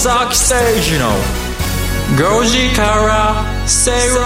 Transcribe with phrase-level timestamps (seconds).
[0.00, 1.10] 崎誠二の
[2.16, 4.24] 5時から正論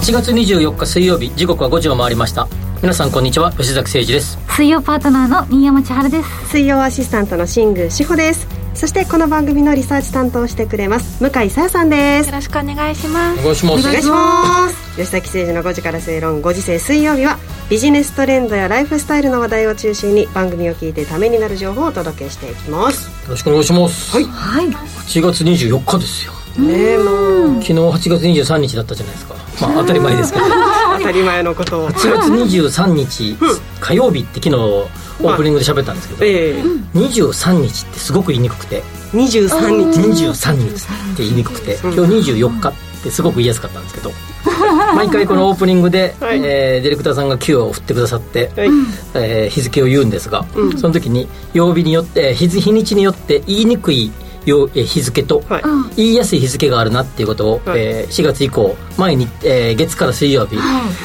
[0.00, 2.48] 8月24日水曜日時刻は5時を回りました。
[2.82, 4.36] 皆さんこんにちは吉崎誠二です。
[4.48, 6.48] 水曜パートナーの新山千春です。
[6.48, 8.48] 水曜アシスタントの新宮志保です。
[8.74, 12.30] そしてこの番組のリサーチ担当してくれます向井さやさんです。
[12.30, 13.40] よろしくお願いします。
[13.40, 13.88] お願いします。
[13.88, 14.96] お願いします。
[14.96, 17.38] 吉崎誠二の5時から正論5時世水曜日は
[17.70, 23.08] ビジネストレンドやライフスタイルの話題を中心に番組を聞いてためになる情報をお届けしていきます。
[23.08, 24.12] よろしくお願いします。
[24.16, 24.24] はい。
[24.24, 24.68] はい。
[24.68, 26.32] 8月24日ですよ。
[26.58, 27.62] ねえもう。
[27.62, 29.34] 昨日8月23日だったじゃないですか。
[29.60, 30.44] まあ当たり前ですけど。
[30.98, 31.90] 当たり前のことを。
[31.90, 33.36] 8月23日
[33.80, 36.62] 火曜日って昨日オープニングで喋ったんですけどええ。
[36.94, 38.82] 23日ってすごく言いにくくて。
[39.12, 40.00] 23日。
[40.00, 41.78] 23日って言いにくくて。
[41.82, 44.12] 今日24日ってすごく言いやすかったんですけど
[44.94, 46.38] 毎回このオープニングで、はい。
[46.42, 48.68] えーディレクターさんが Q を振ってくださって、はい。
[49.14, 50.44] えー日付を言うんですが、
[50.78, 54.10] その時に曜日によって日日にちによって言いにくい
[54.46, 55.62] 日付と、はい。
[55.96, 57.80] 言いやすい日付があるなっていうことを、はい。
[57.80, 60.56] えー4月以降毎日、えー月から水曜日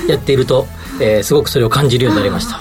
[0.07, 0.67] やっていると、
[0.99, 2.59] えーすごくそれを感じるようになりました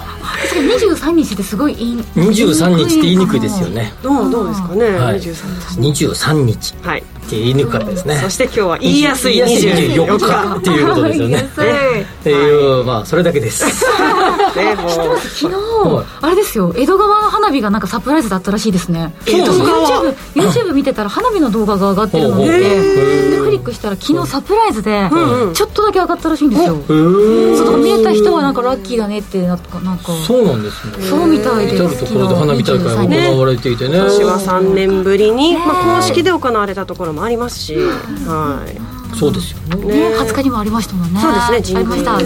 [1.08, 2.04] 23日ってすごい言い。
[2.14, 3.92] 23日って言いにくいですよね。
[4.02, 5.20] どうどうですかね、はい。
[5.20, 6.74] 23 23日。
[6.74, 8.16] っはいて言いにくかったですね。
[8.16, 10.26] そして今日は言いやすい言いやすい24 24日。
[10.54, 11.36] 日っていうことですよね。
[11.36, 13.66] ねっていう、まあそれだけです
[14.56, 15.18] ね もう。
[15.18, 16.06] 昨日、はい。
[16.22, 16.72] あれですよ。
[16.76, 19.14] 江戸川の花火がなんかサプライズだったらしいですね。
[19.24, 22.52] YouTube, YouTube 見てたら花火の動画が上がってるのを見て。
[22.52, 26.74] ほうほうでクリックしたら昨日サプライズでうんちょっとだけ上がったらしいんですよ。
[26.74, 30.12] うだから見えた人はなんかラッキーだねってなんかなんか。
[30.26, 30.92] そうなんですね。
[31.08, 31.74] そうみたいです。
[31.76, 33.96] 至る所で花火大会が行われていてね。
[33.96, 39.58] 今年は3年ぶりに、まあ、公式で行われたところもありますし、はいそうですよ。
[39.76, 40.16] ねね。
[40.16, 41.20] 20日にもありましたもんね。
[41.20, 41.78] そうですね。
[41.78, 42.18] ありました。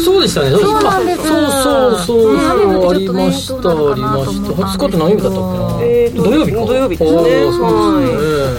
[0.00, 0.50] そうでしたね。
[0.50, 1.18] そうなんです。
[1.26, 2.34] そうそうそう。
[2.36, 4.54] ねそうありましたありましたどうなのかなと思ったんですけど。
[4.54, 5.82] 20日って何曜日だったっけな。
[5.82, 6.58] えーと土曜日か。
[6.66, 7.58] 土曜日ですねあーそうです。
[7.58, 7.64] ね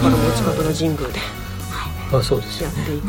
[0.02, 1.43] はい近くの神宮で
[2.18, 3.00] あそうですよやってい。
[3.00, 3.06] て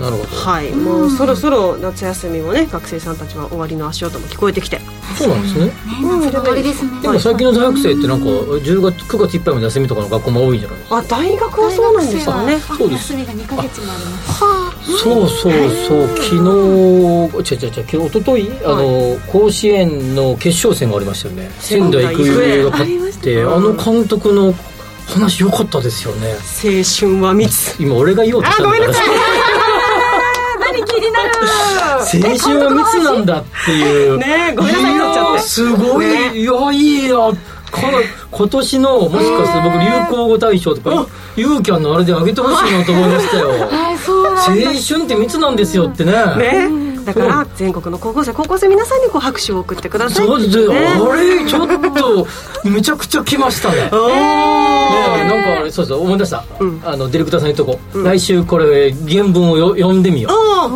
[0.00, 4.80] なるほどはいもうそろそろ夏休みもね学生さんたちは終わりの足音も聞こえてきて。
[5.16, 5.64] そうなんですね。
[5.64, 7.00] ね夏の終わりですね。
[7.02, 10.96] でも最近の大学生ってなんか10月9月いっぱいまで休みとかの学校も多いんじゃないですか？
[10.98, 12.58] あ大学はそうなんですかね。
[12.60, 14.98] そうです休みが2ヶ月もあります。
[15.02, 15.52] そうそう
[15.88, 16.08] そう。
[16.08, 21.50] 昨日違う違う違う今日一昨日あの甲子園の決勝戦がありましたよね。
[21.58, 24.54] 仙台育英が勝ってあの監督の
[25.08, 26.34] 話良かったですよね。
[26.34, 27.82] 青春は密。
[27.82, 28.92] 今俺が言おうとしたんだから。
[30.60, 31.30] 何気になる。
[32.00, 34.18] 青春は密なんだっていう。
[34.18, 35.42] ねごめんなさいい取っちゃって。
[35.42, 36.38] すごい、ね。
[36.38, 37.32] いやいいや。
[37.70, 37.98] かな
[38.30, 43.50] 今年のもしかして僕流行語大賞とかユーキャンのあれであげてほしいなと思いましたよ。
[43.50, 46.12] 青春って密なんですよってね。
[46.12, 52.26] ねだから全国の高校生高校生皆さんにこう拍手を送ってくださいそうですねあれちょっと
[52.68, 53.76] めちゃくちゃ来ましたね。
[53.90, 56.80] ねなんかあれそうそう思い出した、うん。
[56.84, 60.32] あのディレクターさんに言っとこう、来週これ原文をよ読んでみよう。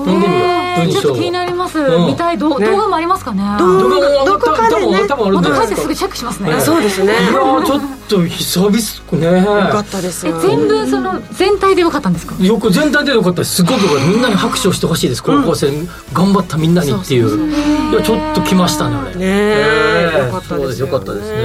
[0.06, 0.84] 読んでみよう。
[0.84, 1.02] 文章を。
[1.02, 2.06] ちょっと気になります、うん。
[2.06, 2.38] 見たい。
[2.38, 3.42] 動画もありますかね？
[3.58, 5.06] 動動画もどこかでね。
[5.06, 6.60] 多分あるんまたじゃないですぐチェックしますね。
[6.60, 7.12] そうですね。
[7.12, 9.44] いやーちょっと久々ね。
[9.44, 10.26] よかったです。
[10.26, 12.34] えよ全部その全体でよかったんですか？
[12.42, 13.56] よく全体でよかったです。
[13.56, 13.78] すごく
[14.08, 15.22] みんなに拍手をしてほしいです。
[15.22, 15.70] 高校生、
[16.12, 17.92] 頑張ったみんなにっていう。
[17.92, 19.14] いやちょっと来ましたねあれ。
[19.14, 20.10] ねえ。
[20.24, 21.38] えよかったですそうですよかったですね。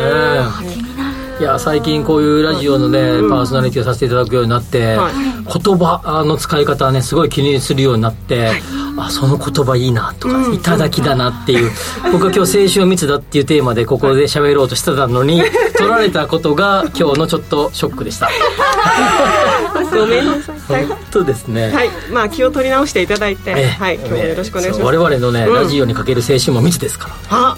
[0.74, 1.18] 気になる。
[1.40, 3.00] いや最近こういうラジオのね、
[3.30, 5.14] パーソナリティをさせていただくようになって、はい。
[5.14, 8.54] 言葉の使い方はねすごい気にするようになって、
[8.98, 11.72] あその言葉いいなとか、いただきだなっていう。
[12.12, 15.42] 僕は今日青春は密だっていうテーマでここで喋ろうとしてたのに
[15.78, 18.30] 取られたことが今日のちょっとショックでした。
[19.94, 20.58] ごめんなさい。
[20.74, 21.90] はい本当ですね、はい。
[22.12, 23.66] まあ気を取り直していただいてええ。
[23.68, 23.96] はい。
[23.96, 24.86] 今日もよろしくお願いします。
[24.86, 25.54] 我々のね、うん。
[25.54, 27.16] ラジオにかける青春も密ですから。
[27.30, 27.58] あ。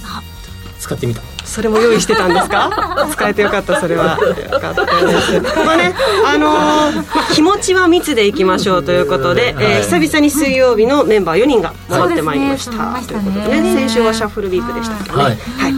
[0.79, 2.69] 使ってみたそれも用意してたんですか？
[3.12, 4.18] 使えてよかったそれは。
[4.51, 5.41] よかったです。
[5.65, 5.94] まあね
[6.25, 12.71] あのーまあ、気持ちは密でいきましょうということで、えー久々に水曜日のメンバー4人が戻ってまいりました。
[12.71, 13.06] ね。
[13.07, 15.24] ということでね先週はシャッフルウィークでしたけどね。
[15.24, 15.31] はい。
[15.57, 15.74] はい。
[15.74, 15.77] そうい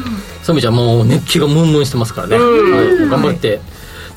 [0.49, 2.75] う意味じゃもう熱気がムンムンしてますからね、うん。
[2.75, 3.61] はい、頑張って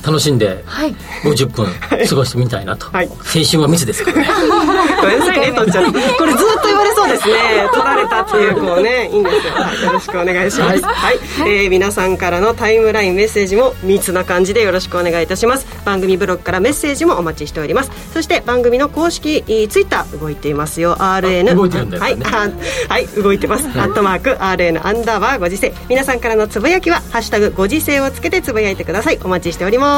[0.05, 0.95] 楽しんではい。
[1.23, 1.65] 50分
[2.07, 3.07] 過ごしてみたいなと、はい。
[3.07, 4.27] 青春は密ですからね。
[5.01, 7.33] ごめんなさいね取っちゃってこれずっと言われそうですね。
[7.73, 10.81] 取られたっていうこうねいいんですよ、はい、よろしくお願いします。
[10.83, 15.65] はい、えー皆さんからのタイムラインメッセージも密な感じでよろしくお願いいたします。
[15.83, 17.91] 番組ブログからメッセージもお待ちしております。
[18.13, 20.95] そして番組の公式ツイッター動いていますよ。
[20.99, 22.23] RN あ動いてるんだよね。
[22.25, 22.49] はい。
[22.89, 23.07] あはい。
[23.07, 25.73] 動いてます、アットマーク RN アンダーバーご時世。
[25.89, 29.19] 皆さんからのつぶやきは「ハッシュタグご時世」をつけてつぶやいてください。
[29.23, 29.94] お待ちしております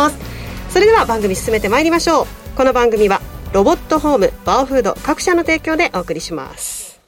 [0.70, 2.28] それでは番組進めてまいりましょう。
[2.56, 3.22] この番組は
[3.54, 7.00] ロボットホームバオフード各社の提供でお送りします。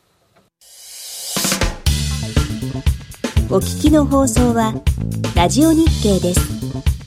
[3.51, 4.73] お聞きの放送は
[5.35, 6.98] ラジオ日経です。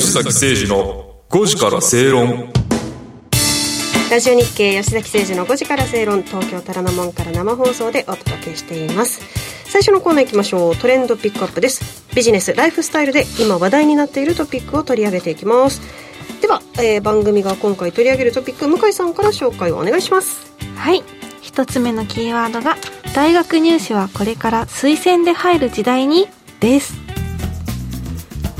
[0.00, 2.50] 吉崎誠二の5時から正論。
[4.10, 9.20] ラジオ日経吉崎誠二の5時から正論東京虎ノ門から生放送でお届けしています。
[9.66, 10.76] 最初のコーナー行きましょう。
[10.76, 12.06] トレンドピックアップです。
[12.14, 15.82] ビジネスライフスタイルで今話題になっているトピックを取り上げていきます。
[16.40, 20.50] では、えー、番組が今回取り上げるトピック向井さんから紹介をお願いします。
[20.76, 21.04] はい。
[21.42, 22.78] 一つ目のキーワードが
[23.14, 26.26] 大学入試はこれから推薦で入る時代に
[26.60, 27.09] です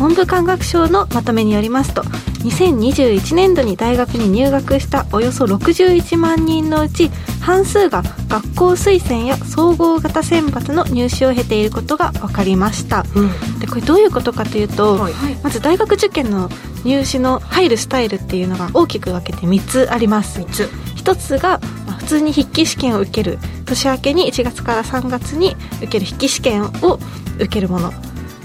[0.00, 7.10] 文部科学省のまとめによりますと2021年度に大学に入学したおよそ61万人のうち
[7.42, 15.12] 半数が学校推薦や総合型選抜の入試を経ていることが分かりました、うん、でこれどういうことかというと、はい、
[15.42, 16.48] まず大学受験の
[16.82, 20.40] 入試の入るスタイルっていうのが大きく分けて3つあります。
[20.40, 20.62] 3つ。
[20.96, 21.58] 1つが
[21.98, 23.38] 普通に筆記試験を受ける。
[23.66, 26.98] 年明けに1月から3月に受ける筆記試験を
[27.36, 27.92] 受けるもの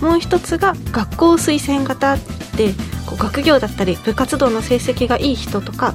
[0.01, 2.17] もう一つが学校推薦型
[2.57, 2.73] で
[3.05, 5.93] こう学業だったり部活動の成績がいい人とか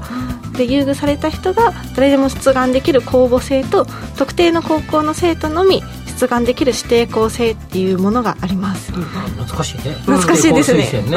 [0.53, 3.87] で優遇された人が誰でも出願できる公募制と
[4.17, 5.83] 特定の高校の生徒のみ
[6.21, 9.95] 出願できる指定校制っていうものがあります、うん、懐かしいね。
[9.95, 10.79] 懐かしいですね。
[11.03, 11.17] ね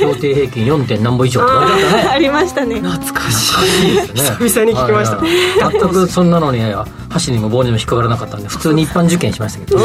[0.00, 0.86] 評定平均 4.
[0.86, 1.82] 点何歩以上とかね。
[2.08, 2.80] ありましたね。
[2.80, 4.48] 懐かしいですね。
[4.48, 5.70] 久々に聞きました。
[5.70, 6.60] 全くそんなのに
[7.08, 9.80] 箸にも棒にも引っかからなかったんで普通に一般受験しましたけど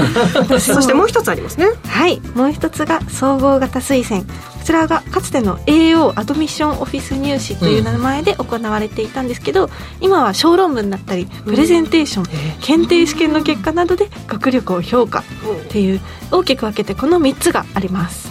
[0.58, 1.66] そしてもう一つありますね。
[1.86, 2.22] はい。
[2.34, 4.24] もう一つが総合型推薦
[4.62, 9.70] こちらがかつての AO アドミッションオフィス入試という名前で行われていたんですけど、うん、
[10.00, 15.24] 今は小論文だったりプレゼンテーション、うん、検定試験の結果などで学力を評価っ
[15.68, 16.00] ていう
[16.30, 18.30] 大きく分けてこの3つがあります、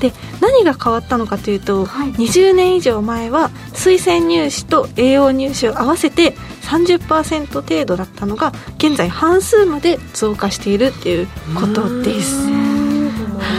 [0.00, 6.32] で何が変わったのかというと、はい、20年以上前は推薦入試と AO 入試を合わせて
[6.62, 12.77] 30%程度だったのが現在半数まで増加しているっていうことです。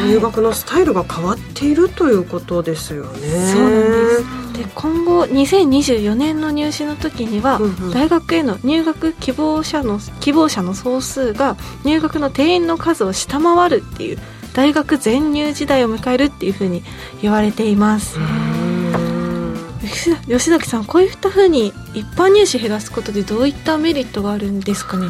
[0.08, 3.20] 入学のスタイルが変わっているということですよね。
[3.30, 4.40] そうなんです。
[4.60, 11.56] で今後2024年の入試の時には、うんうん、大学への入学希望者の希望者の総数が
[11.86, 14.20] 入学の定員の数を下回るっていう
[14.54, 16.84] 大学全入時代を迎えるっていうふうに
[17.22, 18.18] 言われています。
[20.28, 25.08] 吉崎さんこういったふうに一般入試減らすことでどういったメリットがあるんですかね？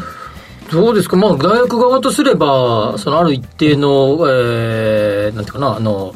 [0.71, 6.13] どうですか、まあ、大学側とすれば、そのある一定の、えー、なんていうかな、あの、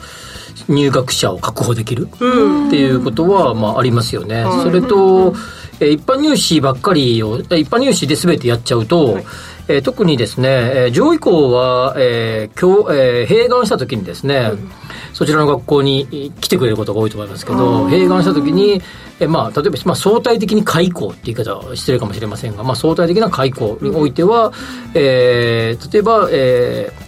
[0.67, 4.45] 入学者を確保できるっていうことは、まあ、ありますよね。
[4.63, 5.33] それと、
[5.79, 9.25] え一般入試ばっかりを、一般入試で全てやっちゃうと、はい、
[9.67, 14.71] えー、特にですね、えー、上位校は、えー教えー、併願した時にですね、うん。
[15.13, 18.81] そちらの学校に来てくれることが多いと思いますけど、併願したときに、
[19.19, 24.51] えまあ、例えば、まあ、相対的に開校って言い方は失礼かもしれませんが、まあ、相対的な開校においては、
[24.95, 27.02] えー、例えば、えー、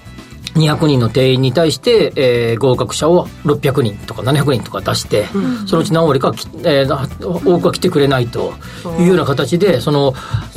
[0.55, 6.33] 200人の定員に対して、えー、合格者を600人とか700人とか出して、うん、そのうち何割か、
[6.63, 8.53] えー、多くは来てくれないと
[8.99, 10.13] いうような形でその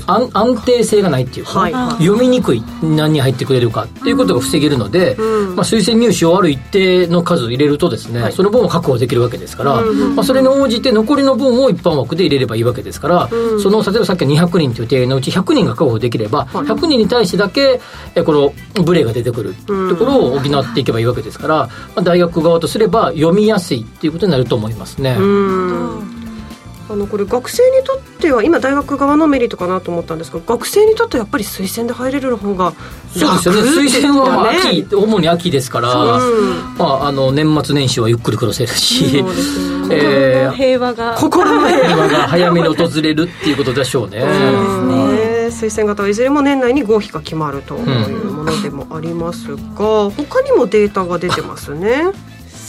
[0.07, 1.73] 安安定性がないっていうか、はい、
[2.05, 13.29] 読みにくい何人入ってくれるかっていうことが防げるので、うん、まあ、推薦入試をある一定の数入れるとですね、はい、その分を確保できるわけですから、うん、まあ、それに応じて残りの分を一般枠で入れればいいわけですから、
[13.63, 17.81] その例えばさっきの200人という定員のうち100人が確保できれば、はい、100人に対してだけ、
[18.15, 19.55] えこのブレが出てくる。
[19.89, 25.17] ところを補っていけばいいわけですから、まあ、大学側とすれば読みやすいっていうことになると思いますね。
[26.91, 32.73] あのこれ学生にとっては今大学側のメリットかなと思ったんですが学生にとってはやっぱり推薦で入れる方が
[33.15, 33.61] そうですよね。
[33.91, 35.95] 推薦は秋、主に秋ですから、
[36.79, 39.23] まあ、あの年末年始はゆっくり暮らせるし、
[39.91, 41.15] えー、平和が。
[41.17, 44.21] 心の平和が早めに訪れるっていうことでしょうね。
[44.21, 45.18] そうですね
[45.49, 52.05] 推薦型はいずれも年内に合否が決まるというものでもありますが、うん、他にもデータが出てますね。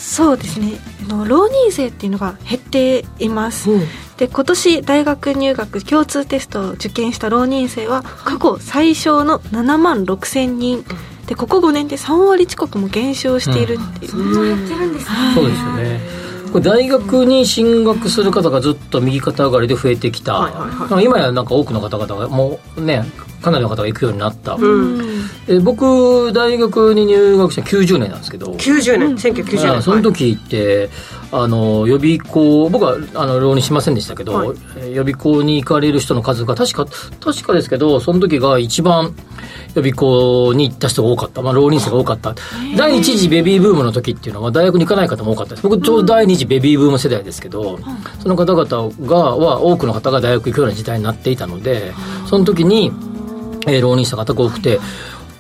[0.10, 0.80] そうですね。
[1.04, 3.82] あの浪人生っていうのが減っています、うん。
[4.18, 10.84] で今年大学入学共通テストを受験した浪人生は過去最小の7万6千人。
[11.28, 15.16] でここ5年で3割近くも減少しているっていう、そうやってるんですね。
[15.36, 21.06] そうですよねこれ大学に進学する方がずっと右肩上がりで増えてきた、はいはいはい。
[21.06, 23.04] 今やなんか多くの方々がもうね
[23.42, 25.02] かなりの方が行くようになった、うん。
[25.48, 28.54] え僕大学に入学した90年なんですけど。
[28.54, 29.16] 90年。
[29.16, 29.78] 1990年。
[29.78, 30.90] あその時って、
[31.32, 34.50] あの予備校僕はあの浪人しませんでしたけど、はい。
[34.78, 36.86] えー予備校に行かれる人の数が確か
[37.20, 39.16] 確かですけどその時が一番
[39.76, 42.36] 予備校に行った人が多かった、まあ、浪人生が多かった。
[42.76, 45.52] 第一次ベビーブームの時っていうのは大学に行かない方も多かった。
[45.52, 47.80] です僕ちょうど第二次ベビーブーム世代ですけど、
[48.20, 51.94] その方々がは多くの方が大学行くような時代になっていたので
[52.28, 52.92] その時に、
[53.68, 54.80] えー浪人した方が多くて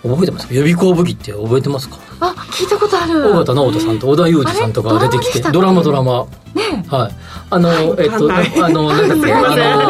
[0.04, 0.48] 覚えてます？
[0.48, 1.98] か予備校武器って覚えてますか？
[2.22, 3.32] あ聞いたことある。
[3.32, 7.16] 尾形直人さんと織田裕二さんとかが出てきてドラマドラマねはい。
[7.52, 8.30] あのえっと
[8.64, 9.42] あのなんだっけあ
[9.78, 9.90] の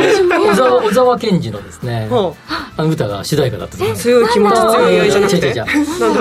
[0.52, 2.36] 小沢小沢健二のですねほ
[2.78, 5.54] あの歌が主題歌だった強い気持ち強い愛じゃなくて？
[5.54, 5.66] だ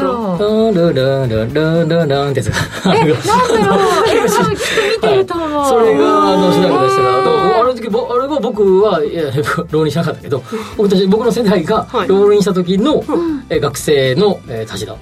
[0.00, 0.74] ろう。
[0.74, 2.50] ルルルルルルルンってやつ
[2.86, 4.04] えなんだろう。
[4.04, 4.56] きっと見
[5.00, 9.24] てると思う、それがあの主題歌でしたからあれの時ぼあれは僕はいや
[9.70, 10.42] 浪人しなかったけど
[10.76, 12.08] 僕たち僕の世代がはい。
[12.08, 13.04] 浪人した時の、
[13.50, 14.96] え学生の、えー、田代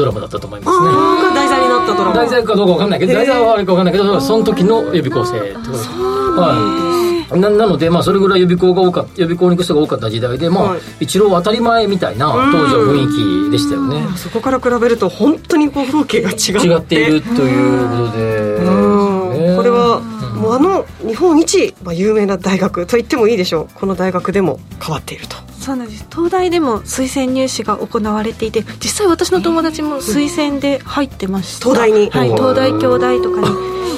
[0.00, 0.86] ドラマだったと思いますね。
[1.34, 2.14] 題材になったドラマ。
[2.14, 5.78] 題材かどうかわかんないけど題材はあれかわかんないけどその時の予備校生ってことで。
[5.78, 7.38] すはい。
[7.38, 10.80] ななので、まあ、それぐらい予備校が多かった予備校に行く人が多かった時代で、まあはい。
[11.00, 14.04] 一郎当たり前みたいな当時の雰囲気でしたよね。
[14.16, 16.50] そこから比べると本当にこう風景が違って。
[16.66, 20.00] 違っているということで、これは、
[20.34, 23.78] もうあの日本一、まあ、有名な大学と言ってもいいでしょう。
[23.78, 26.06] この大学でも変わっているとそうなんです。
[26.10, 31.64] 東大でも推薦入試が行われていて実際私の友達も推薦で入ってました。
[31.66, 32.10] 東大に？
[32.10, 33.46] はい東大京大とかに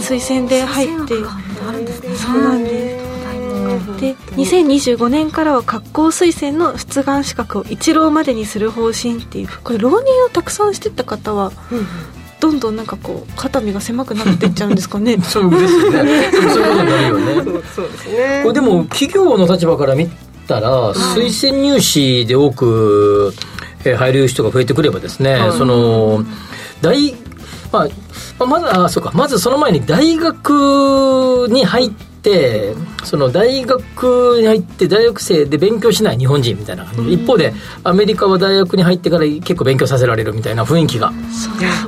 [0.03, 1.15] 推薦で入って。
[1.69, 2.15] あるんですね。
[2.17, 3.03] そうなんです。
[4.01, 11.53] で2025年からは学校推薦の出願資格を一浪までにする方針っていうこれ浪人をたくさんしてった方は
[12.41, 15.17] どんどんなんかこう肩身が狭くなっていっちゃうんですかね。
[15.23, 16.31] そうですよね。
[16.33, 17.35] そういうことになるよね。
[17.35, 18.41] そ うそうですね。
[18.43, 20.11] これでも企業の立場から見
[20.53, 23.33] たら、推薦入試で多く、
[23.85, 26.25] えー入る人が増えてくればですね、その
[26.83, 27.15] 大
[27.73, 27.89] まあ
[28.39, 29.11] まあまずあそうか。
[29.15, 32.12] まずその前に大学に入って
[33.05, 37.53] その大学に入って大学生で勉強しない日本人みたいな感じ、一方で
[37.83, 41.13] アメリカは大学に入ってから結構勉強させられるみたいな雰囲気が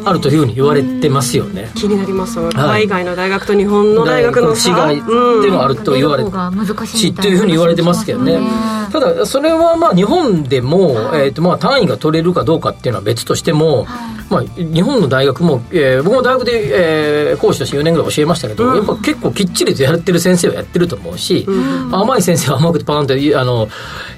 [0.05, 1.71] あるというふうに言われてますよね。
[1.77, 2.41] 気になります。
[2.51, 4.71] 海外の大学と日本の大学の差。
[4.71, 8.35] 大学の違いっていうのがあると言われて難しいしみたいなっていうふうに言われてますけどね。
[8.35, 13.87] 話ただそれはまあ日本でも、えー、とまあ単位が取れるかどうかっていうのは別としても、
[14.31, 21.45] まあ、日本の大学も、えー僕も大学で、えー講師として4年ぐらい教えましたけど、やっぱ結構きっちりとやってる先生はやってると思うし、
[21.91, 23.69] 甘い先生は甘くてパーンとあの、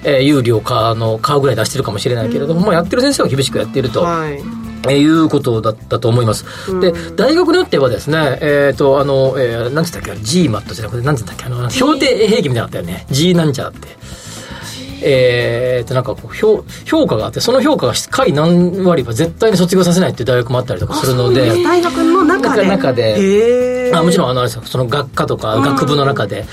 [0.04, 4.02] えー有料かの買うぐらい出してるかもしれないけれども、まあ、やってる先生は厳しくやっていると。
[4.02, 6.44] はいえーいうことだったと思います。
[6.80, 13.06] で、大学によってはですね、えっ、と、あの、えー、なんて言ったっけ、GMAT じゃなくて、なんて言ったっけ、あの、評定兵器みたいなのあったよね。
[13.10, 13.88] G なんちゃらって。
[15.02, 22.66] えー、と、なんかこう、評、評価があって、その評価が下位何割は絶対に卒業させないっていう大学もあったりとかするので、大学の中で？
[22.66, 23.92] 中で。
[23.94, 26.44] あもちろん、あの、あれですよその学科とか学部の中で、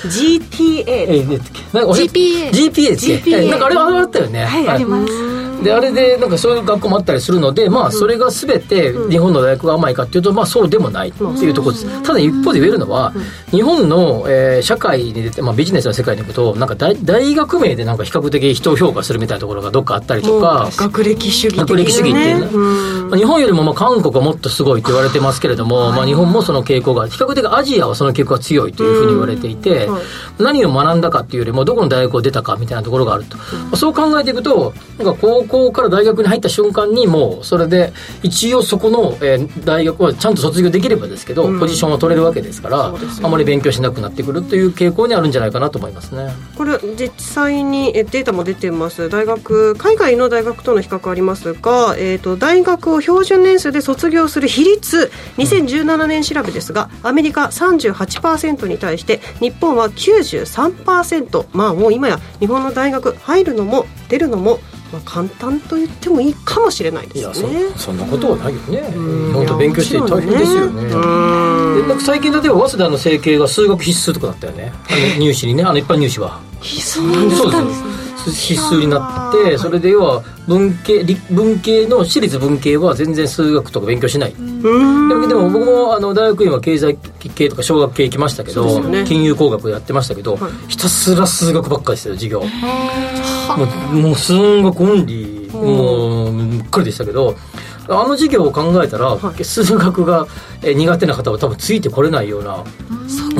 [1.73, 4.45] 俺 GPA GPA って、GPA えなんかあれあれあったよね。
[4.45, 11.09] はいありますであれでなんかそういう学校もあったりするのでまあそれが全て日本の大学が甘いかっていうとまあそうでもない。
[11.09, 12.03] っていうところです。
[12.03, 13.13] ただ一方で言えるのは
[13.51, 21.59] 日本のえー社会に出てまあビジネスの世界に行くとなんか大大学名でなんか比較的人を評価するみたいなところがどっかあったりとか学歴主義ね。
[21.59, 22.47] 学歴主義っていうね。
[22.51, 22.57] う
[23.07, 23.09] ん。
[23.09, 30.03] まあ日本よりもまあ韓国はもっとすごいと言われてますけれども、まあ、日本もその傾向が比較的アジアはその傾向が強いというふうに言われていて、はい
[30.39, 33.43] 何を学んだかっていうよりもどこの大学を出たかみたいなところがあると、ま
[33.73, 42.97] あそう考えていくとなんか高校から大学に入った瞬間にもうそれで一応そこの、えー大学はちゃんと卒業できればですけど、ポジションは取れるわけですからね。
[43.21, 46.31] あまり勉強しなくなってくるという傾向にあるんじゃないかなと思いますね。
[46.57, 49.09] これ実際にえデータも出てます。
[49.09, 64.59] 大学海外の大学との比較ありますが、えー、と大学を標準年数で卒業する比率2017年調べですがアメリカ38%に対して日本は93%まあもう今や日本の大学入るのも出るのも、
[64.93, 67.69] まあ、簡単と言ってもいいかもしれないでいやすね。
[67.75, 68.79] そそんなことはないよね。
[68.95, 70.83] うん本当勉強して大変ですよね。
[70.83, 77.83] うんでなんか最近例えば早稲田の整形が数学必須とかだったよねあの入試にねあの一般入試はそうなんですかそうです
[78.31, 86.97] 必須になってそれで要は文系文系の私立文系は全然数学とか勉強しない、でも僕もあの大学院は経済
[87.35, 90.37] 系とか小学系行きましたけど、ね金融工学やってましたけど、
[90.67, 92.47] ひたすら数学ばっかりですよ授業も
[93.91, 97.35] うもう数学オンリーもうっかりでしたけど
[97.87, 100.27] あの授業を考えたら、数学が
[100.61, 102.63] 苦手な方は多分ついてこれないような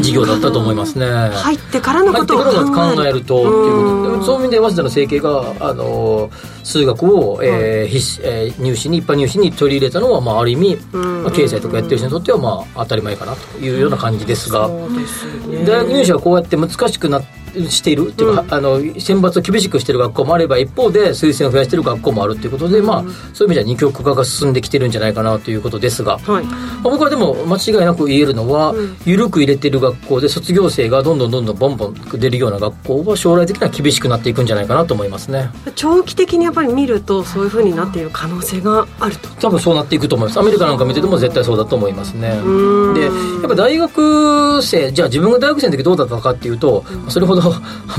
[0.03, 1.05] 授業だったと思いますね。
[1.07, 3.21] 入ってからのことを考える。
[3.21, 6.29] とっていうことでそういう意味で早稲田の整形があの
[6.63, 14.69] 数学を、えー必死えー入試に一般入試に取り入れたのは、まあ、ある意味、まあ、経済とかやってる人にとっては、まあ、当たり前かなというような感じですが、
[15.65, 17.19] 大学入試はこうやって難しくな
[17.69, 26.43] しているっていうか、あの選抜を厳しくしている学校もあれば一方で推薦を増やしている学校もあるということで、まあ、そういう意味では二極化が進んできてるんじゃないかなということですが、はい。
[26.45, 28.73] まあ僕はでも間違いなく言えるのは、
[29.05, 35.49] 緩く入れてる学校で卒業生がどんどんどんどんボンボン出るような学校は将来的には厳しくなっていくんじゃないかなと思いますね。
[35.75, 39.29] 長期的にやっぱり見るとそういうふうになっている可能性があると。
[39.41, 40.39] 多分そうなっていくと思います。
[40.39, 42.29] アメリカなんか見てても絶対そうだと思いますね。
[42.93, 43.09] でや
[43.45, 47.41] っぱ大学生じゃあ自分が大学生の時どうだったかっていうと、それほど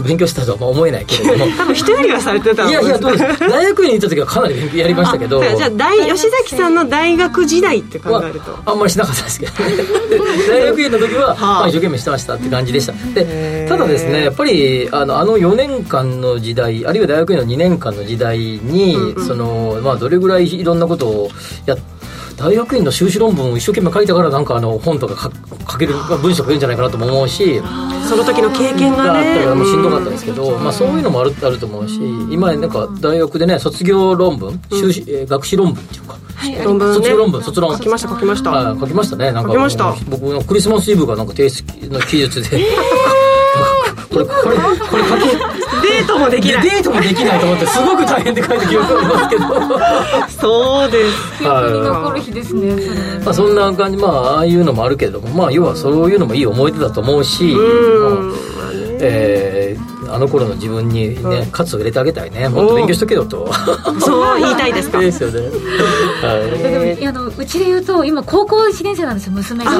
[0.04, 1.52] 勉強したとはまあ思えないけれども。
[1.56, 3.40] 多分人よりはされてたいやいやどうです？
[3.40, 5.42] 大学院に行った時はかなり勉強やりましたけど。
[5.42, 9.52] じゃあ大吉崎さんの大学時代って考はえるとあんまりしなかったですけど
[10.48, 12.92] 大学院の時は、まあ、一生懸命してましたって感じでした。
[13.14, 18.96] でただですねやっぱりあのあの4年間の時代あるいは大学院の2年間の時代に、
[19.26, 21.30] そのまあ、どれぐらいいろんなことを
[21.66, 21.78] やっ
[22.36, 25.30] 大学院の修士論文を一生懸命書いたからなんかあの本とか書
[25.72, 27.60] 書ける文章書けるんじゃないかなとも思うし
[28.08, 31.98] その時の経験ががあったからねもうしんどかったですけど、まあ、そういうのもあるあると思うし
[32.30, 36.16] 今なんか大学でね卒業論文修士、えー学士論文っていうか、
[36.64, 36.94] 論文ね。
[36.96, 39.94] 卒業論文卒論書きました書きましたはい書きましたねなんか書きました。
[40.08, 42.60] 僕のクリスマスイブがなんか提出の記述で、
[44.12, 45.63] これこれこれ書き
[45.98, 46.62] デートもできない。
[46.62, 49.44] デートもできないと思ってすごく大変って書いて記憶ありますけど。
[50.40, 51.38] そうです。
[51.38, 52.74] 記憶に残る日ですね
[53.24, 53.98] まあそんな感じ。
[53.98, 58.30] まあああいうのもあるけれどもまあ要はそういうのもいい思い出だと思うし、うん。
[58.30, 58.63] まあ
[59.00, 62.48] えーあの頃の自分にね、カツを入れてあげたいね。
[62.48, 63.50] もっと勉強しとけよと。
[64.00, 65.00] そう言いたいですか。
[65.00, 65.40] ですよね。
[65.40, 66.62] はい。
[66.62, 69.70] でもいやあのうちで言うと今高校1年生なんですよ娘が。
[69.72, 69.76] こ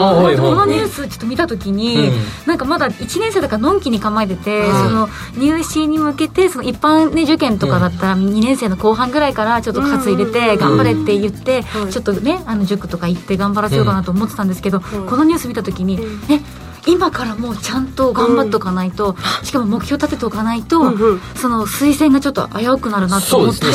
[0.55, 2.15] のニュースちょっと見た時に、うん。
[2.47, 4.73] なんかまだ1年生だからのんきに構えてて、うん。
[4.73, 15.99] その入試に向けてその一般、ね、受験とかだったら2年生の後半ぐらいからちょっと活入れて頑張れって言って、ちょっとねあの塾とか行って頑張らせようかなと思ってたんですけど、このニュース見た時に、
[16.31, 16.41] え
[16.87, 21.21] 今からもうちゃんと頑張っておかないと、しかも目標立てておかないと、んうん。
[21.35, 23.73] その推薦がちょっと危うくなるなと思ってね。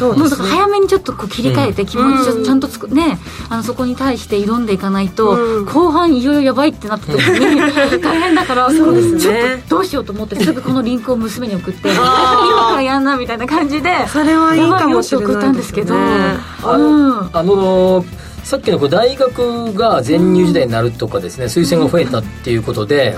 [0.00, 3.18] もうだから早めにちょっとこう切り替えて気持ちをちゃんとつく、ね
[3.48, 5.64] あのそこに対して挑んでいかないと、うん。
[5.64, 7.56] 後半いよいよやばいってなった時に
[8.02, 9.20] 大変だからそうですね。
[9.20, 9.34] ちょっ
[9.68, 18.04] とどうしようと思ってすぐこのリンクを娘に送って 今からやんなみたいな感じでそれはいいかもしれない送ったんですけど、あのあの
[18.50, 23.16] さっきのこう大学が全入時代になるとかですね推薦が増えたっていうことで、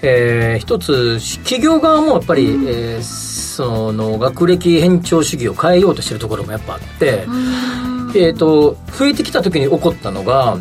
[0.00, 7.24] えー一つ企業側もやっぱり、えーその学歴偏重主義を変えようとしてるところもやっぱあって、
[8.16, 10.58] えー、と増えてきた時に起こったのが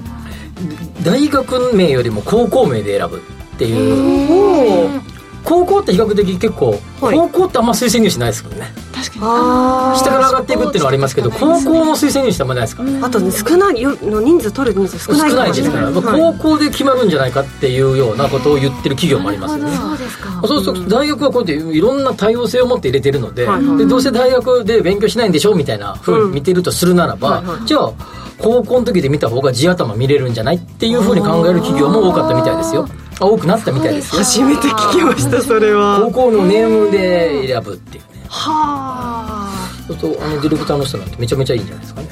[1.03, 5.01] 大学名よりも高校名で選ぶっていう
[5.43, 7.17] 高校って比較的結構、はい。
[7.17, 8.73] 高校ってあんま推薦入試ないですからね。
[9.19, 12.99] あ下から上がっていくっていうのはありますけど高校の推薦入試ってあんまないですからね。
[12.99, 15.93] ーあとね少ないよの人数取る人数少ない少ないですから、はい。
[16.33, 19.75] 高校で決まるんじゃないかっていうようなことを言ってる企業もありますよね。
[19.75, 20.41] そうですか。
[20.47, 23.77] そうすると大学はこうやっていろんな多様性を持って入れてるので,、はいはい。
[23.77, 27.65] でどうせ大学で勉強しないんでしょみたいなふうに見てるとするならば、はいはい。
[27.65, 27.91] じゃあ
[28.37, 32.87] 高校の時で見た方が地頭見れるんじゃないっていうふうに考える企業も多かったみたいですよ。
[32.89, 34.23] あ多くなったみたいですよ。
[34.23, 36.01] 初めて聞きましたそれは。
[36.05, 38.25] 高校のネームで選ぶっていうね。
[38.29, 39.49] は
[39.87, 42.09] そうするとあのディレクターの人なんてめちゃめちゃいいんじゃないですかね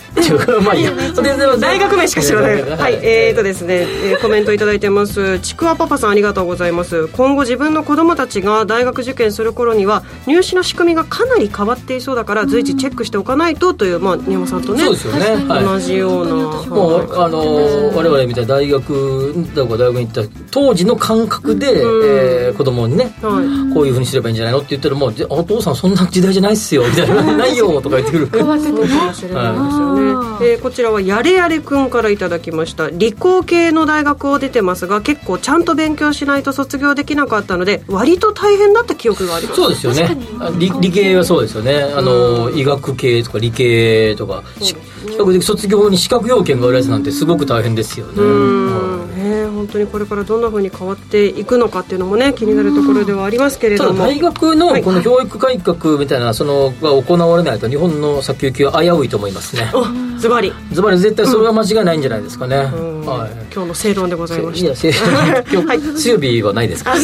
[0.64, 2.62] まあいいやでであ大学名しか知らない。
[2.62, 3.00] ははい。
[3.02, 5.40] えーとですね、えーコメントいただいてます。
[5.40, 7.08] ちくわパパさんありがとうございます。
[7.10, 15.46] 今後自分の子供たちが大学受験する頃には入試の仕組みがかなり変わっていそうだから随時チェックしておかないとというまあ宮本さんとねそうですよね。
[15.48, 16.34] はい同じような。
[16.34, 23.74] もうあの我々みたいな大学だから大学に行った当時の感覚で、えー子供にねはい。
[23.74, 28.78] こういうふうにすればいいんじゃないのって言ったらもうお父さんそんな時代じゃないっすよみたいなないよとか言ってくる変わっててね。
[28.80, 30.11] かもしれないですよね、
[30.42, 32.90] えーこちらはやれやれくんからいただきました。
[32.90, 39.62] 理工系の大学を出てますが結構ちゃんと勉強しないと卒業できなかったので割と大変だった記憶があります。
[39.62, 40.18] そうですよね。
[40.40, 41.82] あ理理系はそうですよね。
[41.96, 44.76] あの医学系とか理系とかし
[45.08, 49.16] 比較的卒業に資格要件があるやつなんてすごく大変ですよね、うん。
[49.16, 54.00] ね本本当にこれからどんなふうに変わっていくのかっていうのもね気になるところではありますけれども。
[54.00, 59.70] ただ大学のこの教育改革みたいなそのが行われないと日本の先行きは危ういと思いますね。
[59.74, 59.86] お
[60.20, 60.54] ズバリ。
[60.72, 63.06] ズバリ絶対それは間違いないんじゃないですかね、うん。
[63.06, 63.32] はい。
[63.54, 64.66] 今日の正論でございました。
[64.68, 64.90] いやせ
[65.52, 66.96] 今日、水曜日はないですか？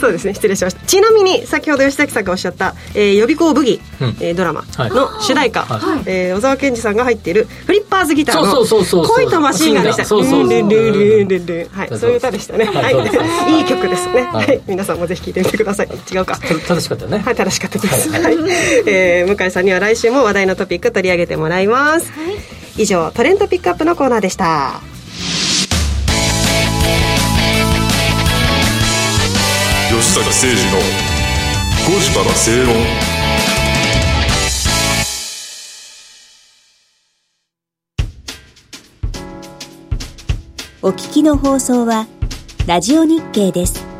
[0.00, 0.86] そうですね、失礼しました。
[0.86, 4.16] ちなみに、先ほど吉崎さんがおっしゃった、えー予備校ブギ、うん。
[4.20, 4.90] えードラマはい。
[4.90, 6.02] の主題歌、はい。
[6.06, 10.04] えー小沢健二さんが入っているフリッパーズギターの恋とマシンガンでした。
[10.04, 12.14] そうそうそうそうい。
[12.14, 12.64] う歌でしたね。
[12.64, 12.94] はい。
[12.94, 13.58] い。
[13.58, 14.22] いい曲ですね。
[14.22, 14.56] ははい。
[14.56, 14.60] い。
[14.68, 15.88] 皆さんもぜひ聴いてみてください。
[16.12, 16.36] 違うか。
[16.38, 18.10] た正しかったよね、はい、正しかったです。
[18.10, 18.36] はい。
[18.86, 21.83] えー向井さんには来週も話題のトピック取り上げてもらいます。
[22.76, 24.80] 以上、トレンドピックアップのコーナーでした。
[29.90, 30.78] 吉崎誠二の
[31.86, 32.74] 5時から正論
[40.82, 42.06] お聞きの放送は
[42.66, 43.93] ラジオ日経です。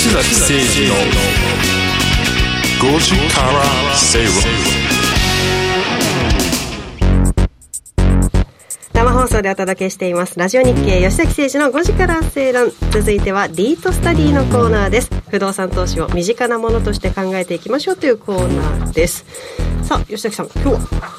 [0.00, 0.94] 吉崎誠二の
[2.94, 4.32] 5時から正論
[8.94, 10.38] 生放送でお届けしています。
[10.38, 12.72] ラジオ日経吉崎誠二の5時から正論。
[12.90, 15.10] 続いてはリートスタディのコーナーです。
[15.28, 19.26] 不動産投資を身近なものとして考えていきましょうというコーナーです。
[19.82, 20.78] さあ吉崎さん今日は？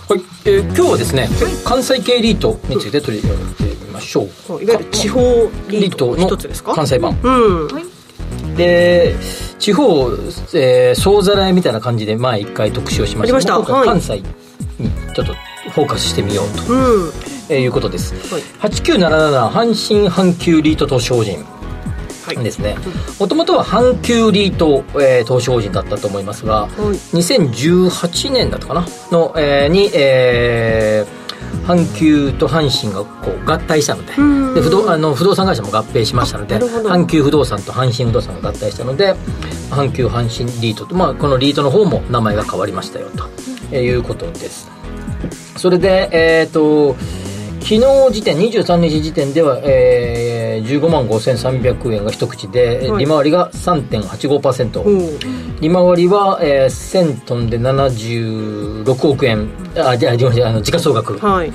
[0.09, 0.21] はい。
[0.45, 1.29] えー今日はですね、
[1.63, 4.25] 関西系リートについて取り上げてみましょう。
[4.63, 5.19] いわゆる地方
[5.67, 6.73] リートの一つですか？
[6.73, 7.15] 関西版。
[7.21, 7.90] うん
[8.55, 9.15] で
[9.59, 10.09] 地方、
[10.53, 13.41] えー総ざらいみたいな感じで前一回特集をしました。
[13.41, 13.55] した。
[13.55, 13.87] 今回はい。
[13.87, 14.23] 関西に
[15.15, 15.33] ちょっと
[15.71, 17.11] フォーカスしてみようと、うん。
[17.49, 18.41] えーいうことです、はい。
[18.59, 21.43] 8977阪神阪急リート投資法人
[22.25, 22.37] はい。
[22.43, 22.75] ですね。
[23.19, 26.69] もともとは阪急リート、えー投資法人だったと思いますが、はい。
[27.17, 28.85] 2018年だったかな？
[29.11, 31.20] の、えーに、えー
[31.65, 34.53] 阪急と阪神がこう合体したのでん。
[34.53, 39.15] で不動あの不動産会社も合併しましたので阪急不動産と阪神不動産が合体したので
[39.69, 43.25] 阪急阪神リートと、まあ、このリートの方も名前が変わりましたよと、
[43.71, 44.69] えーいうことです。
[45.57, 46.95] それでえっ、と
[47.61, 47.79] 昨日
[48.11, 53.05] 時点23日時点では、えー、15万5300円が一口で、はい。
[53.05, 55.61] 利回りが3.85%、おう。
[55.61, 59.49] 利回りは、えー、1000トンで76億円。
[59.77, 61.51] あじゃああの時価総額はい。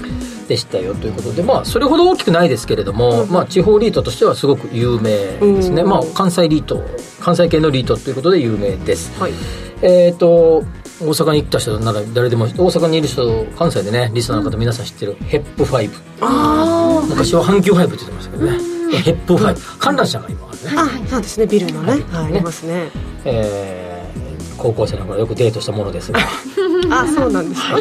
[0.48, 5.88] でしたよということでまあそれほど大きくないですけれども、まあ、地方リートとしてはすごく有名ですね、うん。
[5.88, 6.84] まあ、関西リート
[7.20, 9.32] 関西系のリートということで有名です、はい。
[9.82, 10.64] えっ、と
[11.00, 15.90] 大阪に来た人なら誰でも大阪にいる人関西でねリスナーの方皆さん知ってるヘップ5
[16.22, 18.58] あ昔は阪急5って言ってましたけどね、
[19.02, 20.78] ヘップ5観覧車が今あるね。
[20.78, 21.46] ああそうですね。
[21.46, 21.92] ビルのね。
[21.92, 22.24] はい。
[22.26, 22.90] ありますね。
[23.24, 23.96] えー
[24.56, 26.18] 高校生の頃よくデートしたものですが。
[26.90, 27.78] あそうなんですか。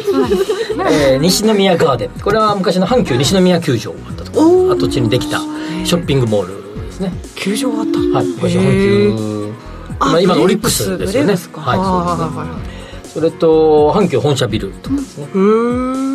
[0.90, 2.10] えー西宮ガーデン。
[2.22, 5.40] これは昔の阪急西宮球場があったとこ跡地にできた
[5.84, 6.54] ショッピングモール
[6.86, 7.12] ですね。
[7.34, 7.98] 球場があった。
[8.18, 8.26] はい。
[8.26, 9.16] 昔へ阪ー。
[9.16, 9.52] 急
[9.98, 11.30] まあ今のオリックスですよね。
[11.30, 11.38] はい。
[11.38, 11.56] そうですね。
[11.56, 12.75] はい
[13.16, 15.38] それと阪急本社ビルとかですね、う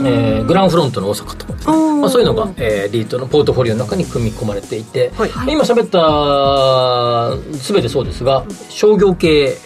[0.08, 1.54] えーグランフロントの大阪とか。
[1.54, 5.32] ですね、まあ、そういうのが、えーリートのポートフォリオの中に組み込まれていて、はい。
[5.52, 9.58] 今喋った全てそうですが商業系。